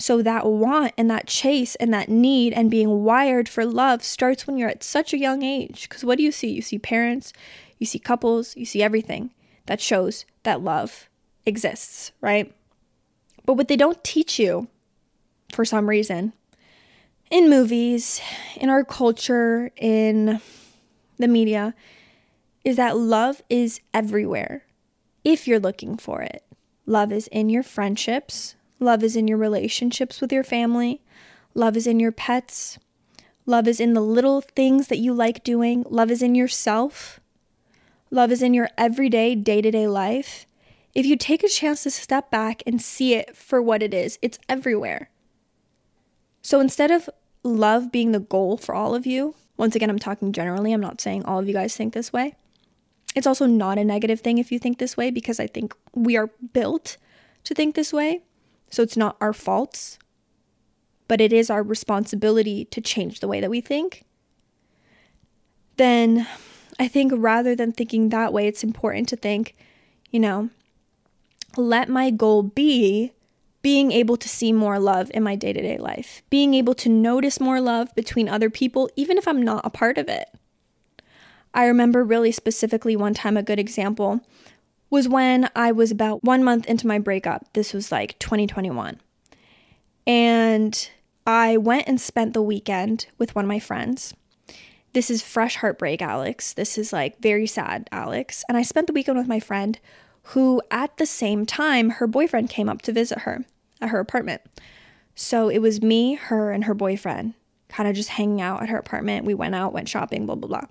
So 0.01 0.23
that 0.23 0.47
want 0.47 0.93
and 0.97 1.11
that 1.11 1.27
chase 1.27 1.75
and 1.75 1.93
that 1.93 2.09
need 2.09 2.53
and 2.53 2.71
being 2.71 3.03
wired 3.03 3.47
for 3.47 3.65
love 3.65 4.03
starts 4.03 4.47
when 4.47 4.57
you're 4.57 4.69
at 4.69 4.83
such 4.83 5.13
a 5.13 5.17
young 5.19 5.43
age. 5.43 5.87
Because 5.87 6.03
what 6.03 6.17
do 6.17 6.23
you 6.23 6.31
see? 6.31 6.49
You 6.49 6.63
see 6.63 6.79
parents, 6.79 7.33
you 7.77 7.85
see 7.85 7.99
couples, 7.99 8.57
you 8.57 8.65
see 8.65 8.81
everything 8.81 9.31
that 9.67 9.79
shows 9.79 10.25
that 10.41 10.61
love 10.61 11.07
exists, 11.45 12.13
right? 12.19 12.51
But 13.45 13.53
what 13.53 13.67
they 13.67 13.75
don't 13.75 14.03
teach 14.03 14.39
you 14.39 14.67
for 15.53 15.65
some 15.65 15.87
reason 15.87 16.33
in 17.29 17.47
movies, 17.47 18.19
in 18.55 18.69
our 18.69 18.83
culture, 18.83 19.71
in 19.77 20.41
the 21.17 21.27
media, 21.27 21.75
is 22.65 22.75
that 22.77 22.97
love 22.97 23.43
is 23.49 23.81
everywhere 23.93 24.65
if 25.23 25.47
you're 25.47 25.59
looking 25.59 25.95
for 25.95 26.23
it. 26.23 26.43
Love 26.87 27.11
is 27.11 27.27
in 27.27 27.49
your 27.49 27.63
friendships, 27.63 28.55
love 28.81 29.03
is 29.03 29.15
in 29.15 29.27
your 29.27 29.37
relationships 29.37 30.19
with 30.19 30.33
your 30.33 30.43
family, 30.43 31.01
love 31.53 31.77
is 31.77 31.87
in 31.87 31.99
your 31.99 32.11
pets, 32.11 32.77
love 33.45 33.67
is 33.67 33.79
in 33.79 33.93
the 33.93 34.01
little 34.01 34.41
things 34.41 34.87
that 34.87 34.97
you 34.97 35.13
like 35.13 35.43
doing, 35.43 35.85
love 35.89 36.11
is 36.11 36.21
in 36.21 36.35
yourself, 36.35 37.19
love 38.09 38.31
is 38.31 38.41
in 38.41 38.53
your 38.53 38.69
everyday, 38.77 39.35
day 39.35 39.61
to 39.61 39.71
day 39.71 39.87
life. 39.87 40.45
If 40.93 41.05
you 41.05 41.15
take 41.15 41.43
a 41.43 41.47
chance 41.47 41.83
to 41.83 41.91
step 41.91 42.29
back 42.29 42.61
and 42.67 42.81
see 42.81 43.13
it 43.13 43.37
for 43.37 43.61
what 43.61 43.81
it 43.81 43.93
is, 43.93 44.19
it's 44.21 44.39
everywhere. 44.49 45.09
So 46.41 46.59
instead 46.59 46.91
of 46.91 47.09
love 47.43 47.91
being 47.91 48.11
the 48.11 48.19
goal 48.19 48.57
for 48.57 48.75
all 48.75 48.95
of 48.95 49.05
you. 49.05 49.35
Once 49.57 49.75
again, 49.75 49.89
I'm 49.89 49.99
talking 49.99 50.31
generally. 50.31 50.73
I'm 50.73 50.81
not 50.81 51.01
saying 51.01 51.25
all 51.25 51.39
of 51.39 51.47
you 51.47 51.53
guys 51.53 51.75
think 51.75 51.93
this 51.93 52.13
way. 52.13 52.35
It's 53.15 53.27
also 53.27 53.45
not 53.45 53.77
a 53.77 53.83
negative 53.83 54.21
thing 54.21 54.37
if 54.37 54.51
you 54.51 54.59
think 54.59 54.77
this 54.77 54.95
way 54.95 55.11
because 55.11 55.39
I 55.39 55.47
think 55.47 55.75
we 55.93 56.15
are 56.15 56.29
built 56.53 56.97
to 57.43 57.53
think 57.53 57.75
this 57.75 57.91
way. 57.91 58.21
So 58.71 58.81
it's 58.81 58.97
not 58.97 59.17
our 59.21 59.33
faults, 59.33 59.99
but 61.07 61.21
it 61.21 61.31
is 61.33 61.49
our 61.49 61.61
responsibility 61.61 62.65
to 62.65 62.81
change 62.81 63.19
the 63.19 63.27
way 63.27 63.41
that 63.41 63.49
we 63.49 63.61
think. 63.61 64.05
Then 65.77 66.25
I 66.79 66.87
think 66.87 67.11
rather 67.15 67.55
than 67.55 67.73
thinking 67.73 68.09
that 68.09 68.33
way, 68.33 68.47
it's 68.47 68.63
important 68.63 69.09
to 69.09 69.15
think, 69.15 69.55
you 70.09 70.19
know, 70.19 70.49
let 71.57 71.89
my 71.89 72.09
goal 72.09 72.43
be 72.43 73.11
being 73.61 73.91
able 73.91 74.17
to 74.17 74.29
see 74.29 74.53
more 74.53 74.79
love 74.79 75.11
in 75.13 75.21
my 75.21 75.35
day 75.35 75.53
to 75.53 75.61
day 75.61 75.77
life, 75.77 76.23
being 76.29 76.53
able 76.53 76.73
to 76.75 76.89
notice 76.89 77.39
more 77.39 77.61
love 77.61 77.93
between 77.93 78.29
other 78.29 78.49
people, 78.49 78.89
even 78.95 79.17
if 79.17 79.27
I'm 79.27 79.41
not 79.41 79.65
a 79.65 79.69
part 79.69 79.97
of 79.97 80.07
it. 80.07 80.29
I 81.53 81.65
remember 81.65 82.03
really 82.03 82.31
specifically 82.31 82.95
one 82.95 83.13
time, 83.13 83.35
a 83.35 83.43
good 83.43 83.59
example 83.59 84.21
was 84.91 85.07
when 85.07 85.49
I 85.55 85.71
was 85.71 85.89
about 85.89 86.23
one 86.23 86.43
month 86.43 86.67
into 86.67 86.85
my 86.85 86.99
breakup. 86.99 87.51
This 87.53 87.73
was 87.73 87.91
like 87.91 88.19
2021. 88.19 88.99
And 90.05 90.89
I 91.25 91.57
went 91.57 91.87
and 91.87 91.99
spent 91.99 92.33
the 92.33 92.41
weekend 92.41 93.07
with 93.17 93.33
one 93.33 93.45
of 93.45 93.49
my 93.49 93.59
friends. 93.59 94.13
This 94.93 95.09
is 95.09 95.21
fresh 95.21 95.55
heartbreak, 95.55 96.01
Alex. 96.01 96.51
This 96.53 96.77
is 96.77 96.91
like 96.91 97.19
very 97.21 97.47
sad, 97.47 97.87
Alex. 97.91 98.43
And 98.49 98.57
I 98.57 98.63
spent 98.63 98.87
the 98.87 98.93
weekend 98.93 99.17
with 99.17 99.27
my 99.27 99.39
friend 99.39 99.79
who, 100.23 100.61
at 100.69 100.97
the 100.97 101.05
same 101.05 101.45
time, 101.45 101.91
her 101.91 102.05
boyfriend 102.05 102.49
came 102.49 102.67
up 102.67 102.81
to 102.83 102.91
visit 102.91 103.19
her 103.19 103.45
at 103.79 103.89
her 103.89 103.99
apartment. 103.99 104.41
So 105.15 105.47
it 105.47 105.59
was 105.59 105.81
me, 105.81 106.15
her, 106.15 106.51
and 106.51 106.65
her 106.65 106.73
boyfriend 106.73 107.33
kind 107.69 107.87
of 107.87 107.95
just 107.95 108.09
hanging 108.09 108.41
out 108.41 108.61
at 108.61 108.69
her 108.69 108.77
apartment. 108.77 109.25
We 109.25 109.33
went 109.33 109.55
out, 109.55 109.71
went 109.71 109.87
shopping, 109.87 110.25
blah, 110.25 110.35
blah, 110.35 110.49
blah. 110.49 110.67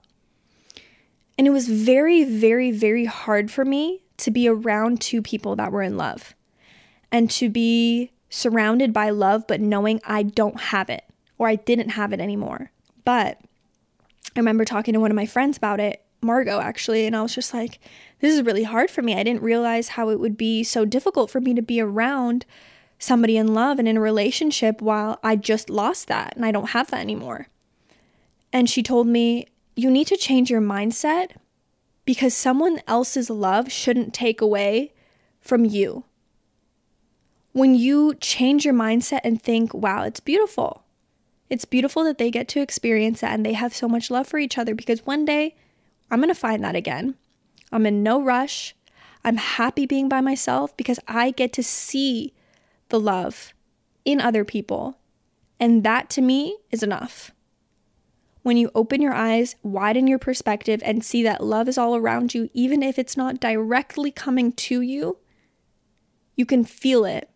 And 1.38 1.46
it 1.46 1.50
was 1.50 1.68
very, 1.68 2.22
very, 2.22 2.70
very 2.70 3.06
hard 3.06 3.50
for 3.50 3.64
me 3.64 4.02
to 4.20 4.30
be 4.30 4.48
around 4.48 5.00
two 5.00 5.22
people 5.22 5.56
that 5.56 5.72
were 5.72 5.82
in 5.82 5.96
love 5.96 6.34
and 7.12 7.30
to 7.32 7.48
be 7.48 8.12
surrounded 8.28 8.92
by 8.92 9.10
love, 9.10 9.46
but 9.46 9.60
knowing 9.60 10.00
I 10.04 10.22
don't 10.22 10.60
have 10.60 10.88
it 10.88 11.04
or 11.38 11.48
I 11.48 11.56
didn't 11.56 11.90
have 11.90 12.12
it 12.12 12.20
anymore. 12.20 12.70
But 13.04 13.38
I 14.36 14.38
remember 14.38 14.64
talking 14.64 14.94
to 14.94 15.00
one 15.00 15.10
of 15.10 15.16
my 15.16 15.26
friends 15.26 15.56
about 15.56 15.80
it, 15.80 16.04
Margot 16.22 16.60
actually, 16.60 17.06
and 17.06 17.16
I 17.16 17.22
was 17.22 17.34
just 17.34 17.52
like, 17.52 17.80
this 18.20 18.34
is 18.34 18.42
really 18.42 18.62
hard 18.62 18.90
for 18.90 19.02
me. 19.02 19.14
I 19.14 19.22
didn't 19.22 19.42
realize 19.42 19.88
how 19.88 20.10
it 20.10 20.20
would 20.20 20.36
be 20.36 20.62
so 20.62 20.84
difficult 20.84 21.30
for 21.30 21.40
me 21.40 21.54
to 21.54 21.62
be 21.62 21.80
around 21.80 22.46
somebody 22.98 23.36
in 23.36 23.54
love 23.54 23.78
and 23.78 23.88
in 23.88 23.96
a 23.96 24.00
relationship 24.00 24.80
while 24.80 25.18
I 25.22 25.36
just 25.36 25.70
lost 25.70 26.06
that 26.08 26.36
and 26.36 26.44
I 26.44 26.52
don't 26.52 26.70
have 26.70 26.90
that 26.90 27.00
anymore. 27.00 27.48
And 28.52 28.68
she 28.68 28.82
told 28.82 29.06
me, 29.06 29.46
You 29.74 29.90
need 29.90 30.06
to 30.08 30.16
change 30.16 30.50
your 30.50 30.60
mindset 30.60 31.30
because 32.10 32.34
someone 32.34 32.80
else's 32.88 33.30
love 33.30 33.70
shouldn't 33.70 34.12
take 34.12 34.40
away 34.40 34.92
from 35.40 35.64
you. 35.64 36.02
When 37.52 37.76
you 37.76 38.16
change 38.16 38.64
your 38.64 38.74
mindset 38.74 39.20
and 39.22 39.40
think, 39.40 39.72
Wow, 39.72 40.02
it's 40.02 40.18
beautiful. 40.18 40.82
It's 41.48 41.64
beautiful 41.64 42.02
that 42.02 42.18
they 42.18 42.32
get 42.32 42.48
to 42.48 42.60
experience 42.60 43.20
that 43.20 43.32
and 43.32 43.46
they 43.46 43.52
have 43.52 43.72
so 43.72 43.86
much 43.86 44.10
love 44.10 44.26
for 44.26 44.40
each 44.40 44.58
other 44.58 44.74
because 44.74 45.06
one 45.06 45.24
day 45.24 45.54
I'm 46.10 46.18
going 46.18 46.34
to 46.34 46.34
find 46.34 46.64
that 46.64 46.74
again. 46.74 47.14
I'm 47.70 47.86
in 47.86 48.02
no 48.02 48.20
rush. 48.20 48.74
I'm 49.24 49.36
happy 49.36 49.86
being 49.86 50.08
by 50.08 50.20
myself 50.20 50.76
because 50.76 50.98
I 51.06 51.30
get 51.30 51.52
to 51.52 51.62
see 51.62 52.34
the 52.88 52.98
love 52.98 53.54
in 54.04 54.20
other 54.20 54.44
people. 54.44 54.98
And 55.60 55.84
that 55.84 56.10
to 56.10 56.22
me 56.22 56.58
is 56.72 56.82
enough. 56.82 57.30
When 58.42 58.56
you 58.56 58.70
open 58.74 59.02
your 59.02 59.12
eyes, 59.12 59.56
widen 59.62 60.06
your 60.06 60.18
perspective, 60.18 60.80
and 60.84 61.04
see 61.04 61.22
that 61.24 61.44
love 61.44 61.68
is 61.68 61.76
all 61.76 61.94
around 61.94 62.34
you, 62.34 62.48
even 62.54 62.82
if 62.82 62.98
it's 62.98 63.16
not 63.16 63.40
directly 63.40 64.10
coming 64.10 64.52
to 64.52 64.80
you, 64.80 65.18
you 66.36 66.46
can 66.46 66.64
feel 66.64 67.04
it 67.04 67.28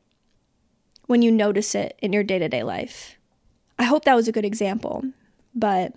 when 1.06 1.20
you 1.20 1.30
notice 1.30 1.74
it 1.74 1.98
in 2.00 2.12
your 2.12 2.22
day 2.22 2.38
to 2.38 2.48
day 2.48 2.62
life. 2.62 3.16
I 3.78 3.84
hope 3.84 4.04
that 4.04 4.14
was 4.14 4.28
a 4.28 4.32
good 4.32 4.44
example, 4.44 5.04
but 5.54 5.92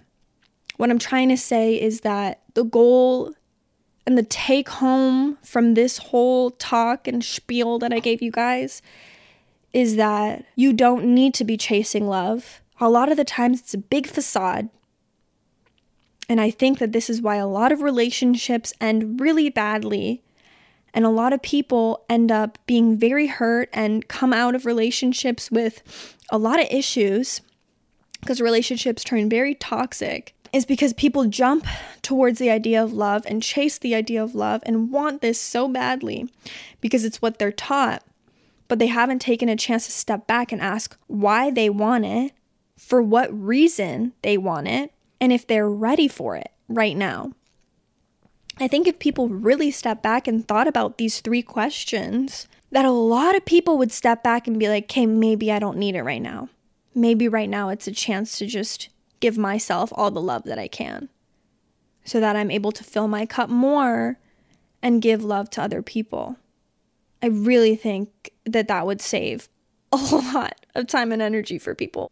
what 0.78 0.90
I'm 0.90 1.00
trying 1.00 1.30
to 1.30 1.38
say 1.38 1.80
is 1.80 2.02
that 2.02 2.42
the 2.54 2.66
goal 2.66 3.34
and 4.06 4.18
the 4.18 4.24
take 4.24 4.70
home 4.70 5.38
from 5.44 5.74
this 5.74 5.98
whole 5.98 6.52
talk 6.52 7.08
and 7.08 7.24
spiel 7.24 7.80
that 7.80 7.94
I 7.94 8.00
gave 8.00 8.22
you 8.22 8.32
guys 8.32 8.82
is 9.74 9.96
that 9.96 10.46
you 10.56 10.74
don't 10.74 11.06
need 11.06 11.34
to 11.36 11.44
be 11.44 11.58
chasing 11.58 12.08
love. 12.08 12.62
A 12.80 12.90
lot 12.90 13.12
of 13.12 13.18
the 13.18 13.26
times 13.26 13.60
it's 13.60 13.74
a 13.74 13.78
big 13.78 14.08
facade. 14.08 14.70
And 16.30 16.42
I 16.42 16.52
think 16.52 16.80
that 16.80 16.92
this 16.92 17.10
is 17.10 17.22
why 17.22 17.36
a 17.36 17.48
lot 17.48 17.72
of 17.72 17.82
relationships 17.82 18.74
end 18.82 19.20
really 19.20 19.50
badly. 19.50 20.22
And 20.94 21.06
a 21.06 21.10
lot 21.10 21.34
of 21.34 21.42
people 21.42 22.04
end 22.10 22.32
up 22.32 22.58
being 22.66 22.98
very 22.98 23.28
hurt 23.28 23.70
and 23.72 24.08
come 24.08 24.34
out 24.34 24.56
of 24.56 24.66
relationships 24.66 25.52
with 25.52 26.16
a 26.30 26.38
lot 26.38 26.60
of 26.60 26.68
issues 26.70 27.42
because 28.20 28.42
relationships 28.42 29.04
turn 29.04 29.30
very 29.30 29.54
toxic 29.56 30.34
is 30.52 30.66
because 30.66 30.94
people 30.94 31.26
jump 31.26 31.66
towards 32.02 32.40
the 32.40 32.50
idea 32.50 32.82
of 32.82 32.94
love 32.94 33.24
and 33.28 33.44
chase 33.44 33.78
the 33.78 33.94
idea 33.94 34.24
of 34.24 34.34
love 34.34 34.64
and 34.66 34.92
want 34.92 35.22
this 35.22 35.40
so 35.40 35.68
badly 35.68 36.30
because 36.82 37.06
it's 37.06 37.22
what 37.22 37.38
they're 37.38 37.52
taught 37.52 38.04
but 38.68 38.80
they 38.80 38.88
haven't 38.88 39.20
taken 39.20 39.50
a 39.50 39.56
chance 39.56 39.86
to 39.86 39.92
step 39.92 40.28
back 40.28 40.52
and 40.52 40.62
ask 40.62 40.98
why 41.08 41.50
they 41.52 41.70
want 41.70 42.06
it, 42.06 42.34
for 42.78 43.02
what 43.02 43.34
reason 43.34 44.14
they 44.22 44.38
want 44.38 44.68
it, 44.68 44.92
and 45.20 45.32
if 45.32 45.46
they're 45.48 45.70
ready 45.70 46.08
for 46.08 46.36
it 46.36 46.52
right 46.68 46.96
now. 46.96 47.32
I 48.60 48.68
think 48.68 48.88
if 48.88 48.98
people 49.00 49.30
really 49.30 49.70
step 49.70 50.02
back 50.02 50.28
and 50.28 50.48
thought 50.48 50.68
about 50.68 50.98
these 50.98 51.22
three 51.22 51.44
questions, 51.44 52.48
that 52.72 52.86
a 52.86 52.92
lot 52.92 53.36
of 53.36 53.46
people 53.46 53.78
would 53.78 53.92
step 53.92 54.24
back 54.24 54.48
and 54.48 54.60
be 54.60 54.68
like, 54.68 54.86
okay, 54.86 55.06
maybe 55.06 55.52
I 55.52 55.60
don't 55.60 55.78
need 55.78 55.96
it 55.96 56.04
right 56.04 56.22
now. 56.22 56.50
Maybe 56.96 57.28
right 57.28 57.50
now 57.50 57.70
it's 57.70 57.88
a 57.88 57.92
chance 57.92 58.38
to 58.40 58.48
just 58.48 58.90
give 59.20 59.38
myself 59.38 59.92
all 59.96 60.12
the 60.12 60.22
love 60.22 60.44
that 60.44 60.60
I 60.60 60.68
can 60.68 61.10
so 62.04 62.20
that 62.20 62.36
I'm 62.36 62.52
able 62.52 62.72
to 62.72 62.84
fill 62.84 63.08
my 63.08 63.26
cup 63.26 63.50
more 63.50 64.18
and 64.82 65.02
give 65.02 65.24
love 65.24 65.50
to 65.52 65.62
other 65.62 65.82
people. 65.82 66.38
I 67.22 67.28
really 67.28 67.76
think 67.76 68.32
that 68.46 68.68
that 68.68 68.86
would 68.86 69.02
save 69.02 69.50
a 69.92 69.98
lot 70.12 70.66
of 70.76 70.88
time 70.88 71.12
and 71.12 71.22
energy 71.22 71.60
for 71.60 71.76
people. 71.76 72.12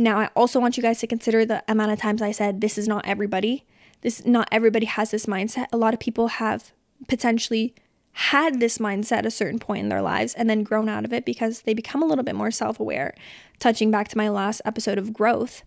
Now, 0.00 0.20
I 0.20 0.30
also 0.36 0.60
want 0.60 0.76
you 0.76 0.82
guys 0.82 1.00
to 1.00 1.08
consider 1.08 1.44
the 1.44 1.64
amount 1.66 1.90
of 1.90 1.98
times 1.98 2.22
I 2.22 2.30
said 2.30 2.60
this 2.60 2.78
is 2.78 2.86
not 2.86 3.04
everybody. 3.04 3.66
This 4.00 4.24
not 4.24 4.48
everybody 4.52 4.86
has 4.86 5.10
this 5.10 5.26
mindset. 5.26 5.66
A 5.72 5.76
lot 5.76 5.92
of 5.92 5.98
people 5.98 6.28
have 6.28 6.72
potentially 7.08 7.74
had 8.12 8.60
this 8.60 8.78
mindset 8.78 9.18
at 9.18 9.26
a 9.26 9.30
certain 9.30 9.58
point 9.58 9.82
in 9.82 9.88
their 9.88 10.00
lives 10.00 10.34
and 10.34 10.48
then 10.48 10.62
grown 10.62 10.88
out 10.88 11.04
of 11.04 11.12
it 11.12 11.24
because 11.24 11.62
they 11.62 11.74
become 11.74 12.02
a 12.02 12.06
little 12.06 12.24
bit 12.24 12.36
more 12.36 12.52
self-aware. 12.52 13.12
Touching 13.58 13.90
back 13.90 14.08
to 14.08 14.16
my 14.16 14.28
last 14.28 14.62
episode 14.64 14.98
of 14.98 15.12
growth, 15.12 15.62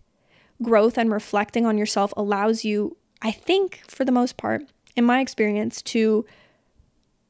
growth 0.62 0.96
and 0.96 1.12
reflecting 1.12 1.66
on 1.66 1.76
yourself 1.76 2.12
allows 2.16 2.64
you, 2.64 2.96
I 3.20 3.32
think 3.32 3.82
for 3.86 4.04
the 4.04 4.12
most 4.12 4.38
part, 4.38 4.62
in 4.96 5.04
my 5.04 5.20
experience 5.20 5.82
to 5.82 6.24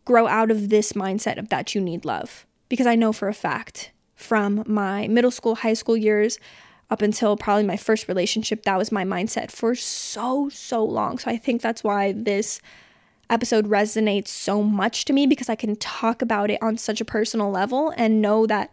grow 0.04 0.28
out 0.28 0.50
of 0.52 0.68
this 0.68 0.92
mindset 0.92 1.38
of 1.38 1.48
that 1.48 1.74
you 1.74 1.80
need 1.80 2.04
love 2.04 2.46
because 2.68 2.86
I 2.86 2.94
know 2.94 3.12
for 3.12 3.28
a 3.28 3.34
fact 3.34 3.90
from 4.14 4.62
my 4.66 5.08
middle 5.08 5.30
school, 5.30 5.56
high 5.56 5.74
school 5.74 5.96
years 5.96 6.38
up 6.92 7.00
until 7.00 7.38
probably 7.38 7.64
my 7.64 7.78
first 7.78 8.06
relationship, 8.06 8.64
that 8.64 8.76
was 8.76 8.92
my 8.92 9.02
mindset 9.02 9.50
for 9.50 9.74
so, 9.74 10.50
so 10.50 10.84
long. 10.84 11.16
So 11.16 11.30
I 11.30 11.38
think 11.38 11.62
that's 11.62 11.82
why 11.82 12.12
this 12.12 12.60
episode 13.30 13.66
resonates 13.66 14.28
so 14.28 14.62
much 14.62 15.06
to 15.06 15.14
me 15.14 15.26
because 15.26 15.48
I 15.48 15.54
can 15.54 15.74
talk 15.76 16.20
about 16.20 16.50
it 16.50 16.62
on 16.62 16.76
such 16.76 17.00
a 17.00 17.06
personal 17.06 17.50
level 17.50 17.94
and 17.96 18.20
know 18.20 18.46
that 18.46 18.70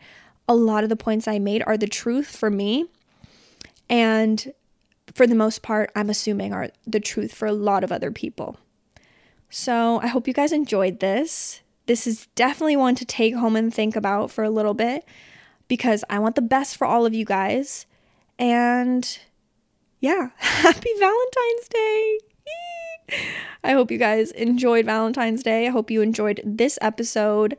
a 0.49 0.53
lot 0.53 0.83
of 0.83 0.89
the 0.89 0.97
points 0.97 1.29
I 1.29 1.39
made 1.39 1.63
are 1.65 1.77
the 1.77 1.87
truth 1.87 2.35
for 2.35 2.49
me. 2.49 2.87
And 3.89 4.51
for 5.15 5.25
the 5.25 5.33
most 5.33 5.61
part, 5.61 5.89
I'm 5.95 6.09
assuming 6.09 6.51
are 6.51 6.71
the 6.85 6.99
truth 6.99 7.33
for 7.33 7.45
a 7.45 7.53
lot 7.53 7.85
of 7.85 7.91
other 7.91 8.11
people. 8.11 8.57
So 9.49 10.01
I 10.03 10.07
hope 10.07 10.27
you 10.27 10.33
guys 10.33 10.51
enjoyed 10.51 10.99
this. 10.99 11.61
This 11.85 12.05
is 12.05 12.27
definitely 12.35 12.75
one 12.75 12.95
to 12.95 13.05
take 13.05 13.33
home 13.33 13.55
and 13.55 13.73
think 13.73 13.95
about 13.95 14.29
for 14.29 14.43
a 14.43 14.49
little 14.49 14.73
bit 14.73 15.05
because 15.69 16.03
I 16.09 16.19
want 16.19 16.35
the 16.35 16.41
best 16.41 16.75
for 16.75 16.85
all 16.85 17.05
of 17.05 17.13
you 17.13 17.23
guys. 17.23 17.85
And 18.39 19.19
yeah, 19.99 20.29
happy 20.37 20.89
Valentine's 20.97 21.67
Day. 21.69 22.19
I 23.63 23.73
hope 23.73 23.91
you 23.91 23.97
guys 23.97 24.31
enjoyed 24.31 24.85
Valentine's 24.85 25.43
Day. 25.43 25.67
I 25.67 25.71
hope 25.71 25.91
you 25.91 26.01
enjoyed 26.01 26.41
this 26.45 26.79
episode. 26.81 27.57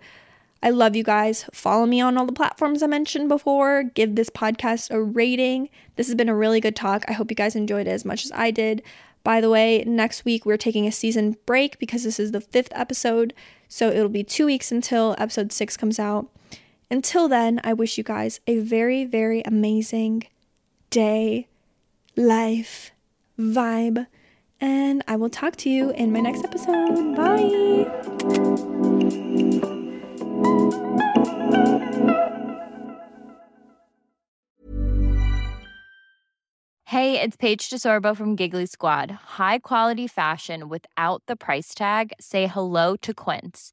I 0.63 0.71
love 0.71 0.97
you 0.97 1.05
guys. 1.05 1.45
Follow 1.53 1.87
me 1.87 2.01
on 2.01 2.17
all 2.17 2.27
the 2.27 2.33
platforms 2.33 2.83
I 2.83 2.87
mentioned 2.87 3.29
before. 3.29 3.83
Give 3.83 4.15
this 4.15 4.31
podcast 4.31 4.91
a 4.91 5.03
rating. 5.03 5.69
This 5.97 6.07
has 6.07 6.15
been 6.15 6.29
a 6.29 6.35
really 6.35 6.61
good 6.61 6.77
talk. 6.77 7.05
I 7.09 7.13
hope 7.13 7.31
you 7.31 7.35
guys 7.35 7.57
enjoyed 7.57 7.87
it 7.87 7.91
as 7.91 8.05
much 8.05 8.25
as 8.25 8.33
I 8.33 8.51
did. 8.51 8.83
By 9.23 9.41
the 9.43 9.51
way, 9.51 9.85
next 9.87 10.25
week 10.25 10.47
we're 10.47 10.57
taking 10.57 10.87
a 10.87 10.93
season 10.93 11.37
break 11.45 11.79
because 11.79 12.05
this 12.05 12.19
is 12.19 12.33
the 12.33 12.41
fifth 12.41 12.73
episode. 12.73 13.35
So 13.69 13.91
it'll 13.91 14.09
be 14.09 14.25
two 14.25 14.47
weeks 14.47 14.73
until 14.73 15.15
episode 15.19 15.53
six 15.53 15.77
comes 15.77 15.99
out. 15.99 16.29
Until 16.91 17.29
then, 17.29 17.61
I 17.63 17.75
wish 17.75 17.99
you 17.99 18.05
guys 18.05 18.41
a 18.47 18.59
very, 18.59 19.05
very 19.05 19.43
amazing 19.43 20.25
day, 20.91 21.47
life, 22.17 22.91
vibe, 23.39 24.07
and 24.61 25.03
I 25.09 25.17
will 25.17 25.31
talk 25.31 25.57
to 25.57 25.71
you 25.71 25.91
in 25.91 26.13
my 26.13 26.21
next 26.21 26.45
episode. 26.45 27.17
Bye. 27.17 27.87
Hey, 36.85 37.21
it's 37.21 37.37
Paige 37.37 37.71
DeSorbo 37.71 38.17
from 38.17 38.35
Giggly 38.35 38.67
Squad. 38.67 39.13
High 39.13 39.61
quality 39.61 40.09
fashion 40.09 40.69
without 40.69 41.23
the 41.27 41.37
price 41.37 41.73
tag. 41.73 42.13
Say 42.21 42.49
hello 42.49 42.97
to 42.97 43.15
Quince. 43.15 43.73